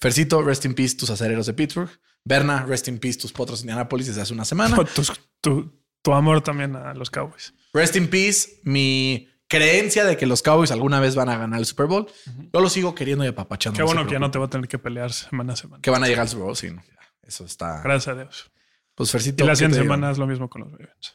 [0.00, 1.90] Fercito, rest in peace, tus acereros de Pittsburgh.
[2.24, 4.76] Berna, rest in peace, tus potros de Indianapolis desde hace una semana.
[4.94, 5.72] Tus- tu,
[6.02, 7.52] tu amor también a los Cowboys.
[7.72, 11.66] Rest in peace, mi creencia de que los Cowboys alguna vez van a ganar el
[11.66, 12.06] Super Bowl.
[12.52, 13.76] Yo lo sigo queriendo y apapachando.
[13.76, 15.80] Qué bueno que ya no te va a tener que pelear semana a semana.
[15.82, 16.70] Que van a llegar al Super Bowl, sí.
[16.70, 16.82] no,
[17.30, 17.80] Eso está.
[17.82, 18.50] Gracias a Dios.
[18.96, 19.44] Pues Fercito.
[19.44, 19.84] Y las ¿qué 100 te digo?
[19.94, 21.14] semanas lo mismo con los Ravens.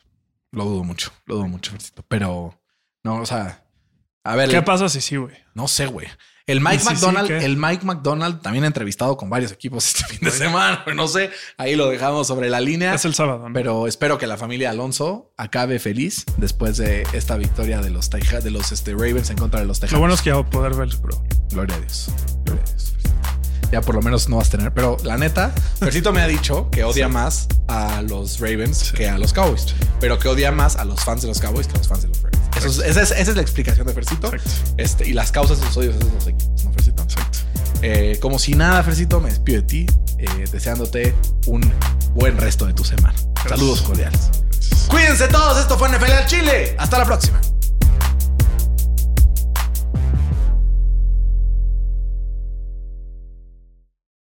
[0.52, 2.06] Lo dudo mucho, lo dudo mucho, Fercito.
[2.08, 2.58] Pero
[3.04, 3.66] no, o sea,
[4.24, 5.36] a ver, ¿Qué pasa si sí, güey?
[5.54, 6.08] no sé, güey.
[6.48, 7.38] El Mike sí, sí, McDonald, ¿qué?
[7.44, 10.86] el Mike McDonald también ha entrevistado con varios equipos este fin de semana.
[10.96, 12.94] No sé, ahí lo dejamos sobre la línea.
[12.94, 13.54] Es el sábado, ¿no?
[13.54, 18.40] Pero espero que la familia Alonso acabe feliz después de esta victoria de los Teja-
[18.42, 19.94] de los este, Ravens en contra de los Tejanos.
[19.94, 21.28] Lo bueno es que voy a poder ver Bowl.
[21.50, 22.10] Gloria a Dios.
[22.46, 22.94] Gloria a Dios.
[23.76, 24.74] Ya por lo menos no vas a tener.
[24.74, 29.18] Pero la neta, Fercito me ha dicho que odia más a los Ravens que a
[29.18, 29.66] los Cowboys.
[30.00, 32.08] Pero que odia más a los fans de los Cowboys que a los fans de
[32.08, 32.42] los Ravens.
[32.56, 34.32] Eso es- esa, es, esa es la explicación de Fercito.
[34.78, 37.04] Este, y las causas de los odios esos equipos, ¿no, Fercito?
[37.04, 37.40] Exacto.
[37.82, 39.86] Eh, como si nada, Fercito, me despido de ti,
[40.20, 41.14] eh, deseándote
[41.48, 41.60] un
[42.14, 43.14] buen resto de tu semana.
[43.50, 44.30] Saludos cordiales.
[44.88, 46.76] Cuídense todos, esto fue NFL al Chile.
[46.80, 47.42] Hasta la próxima.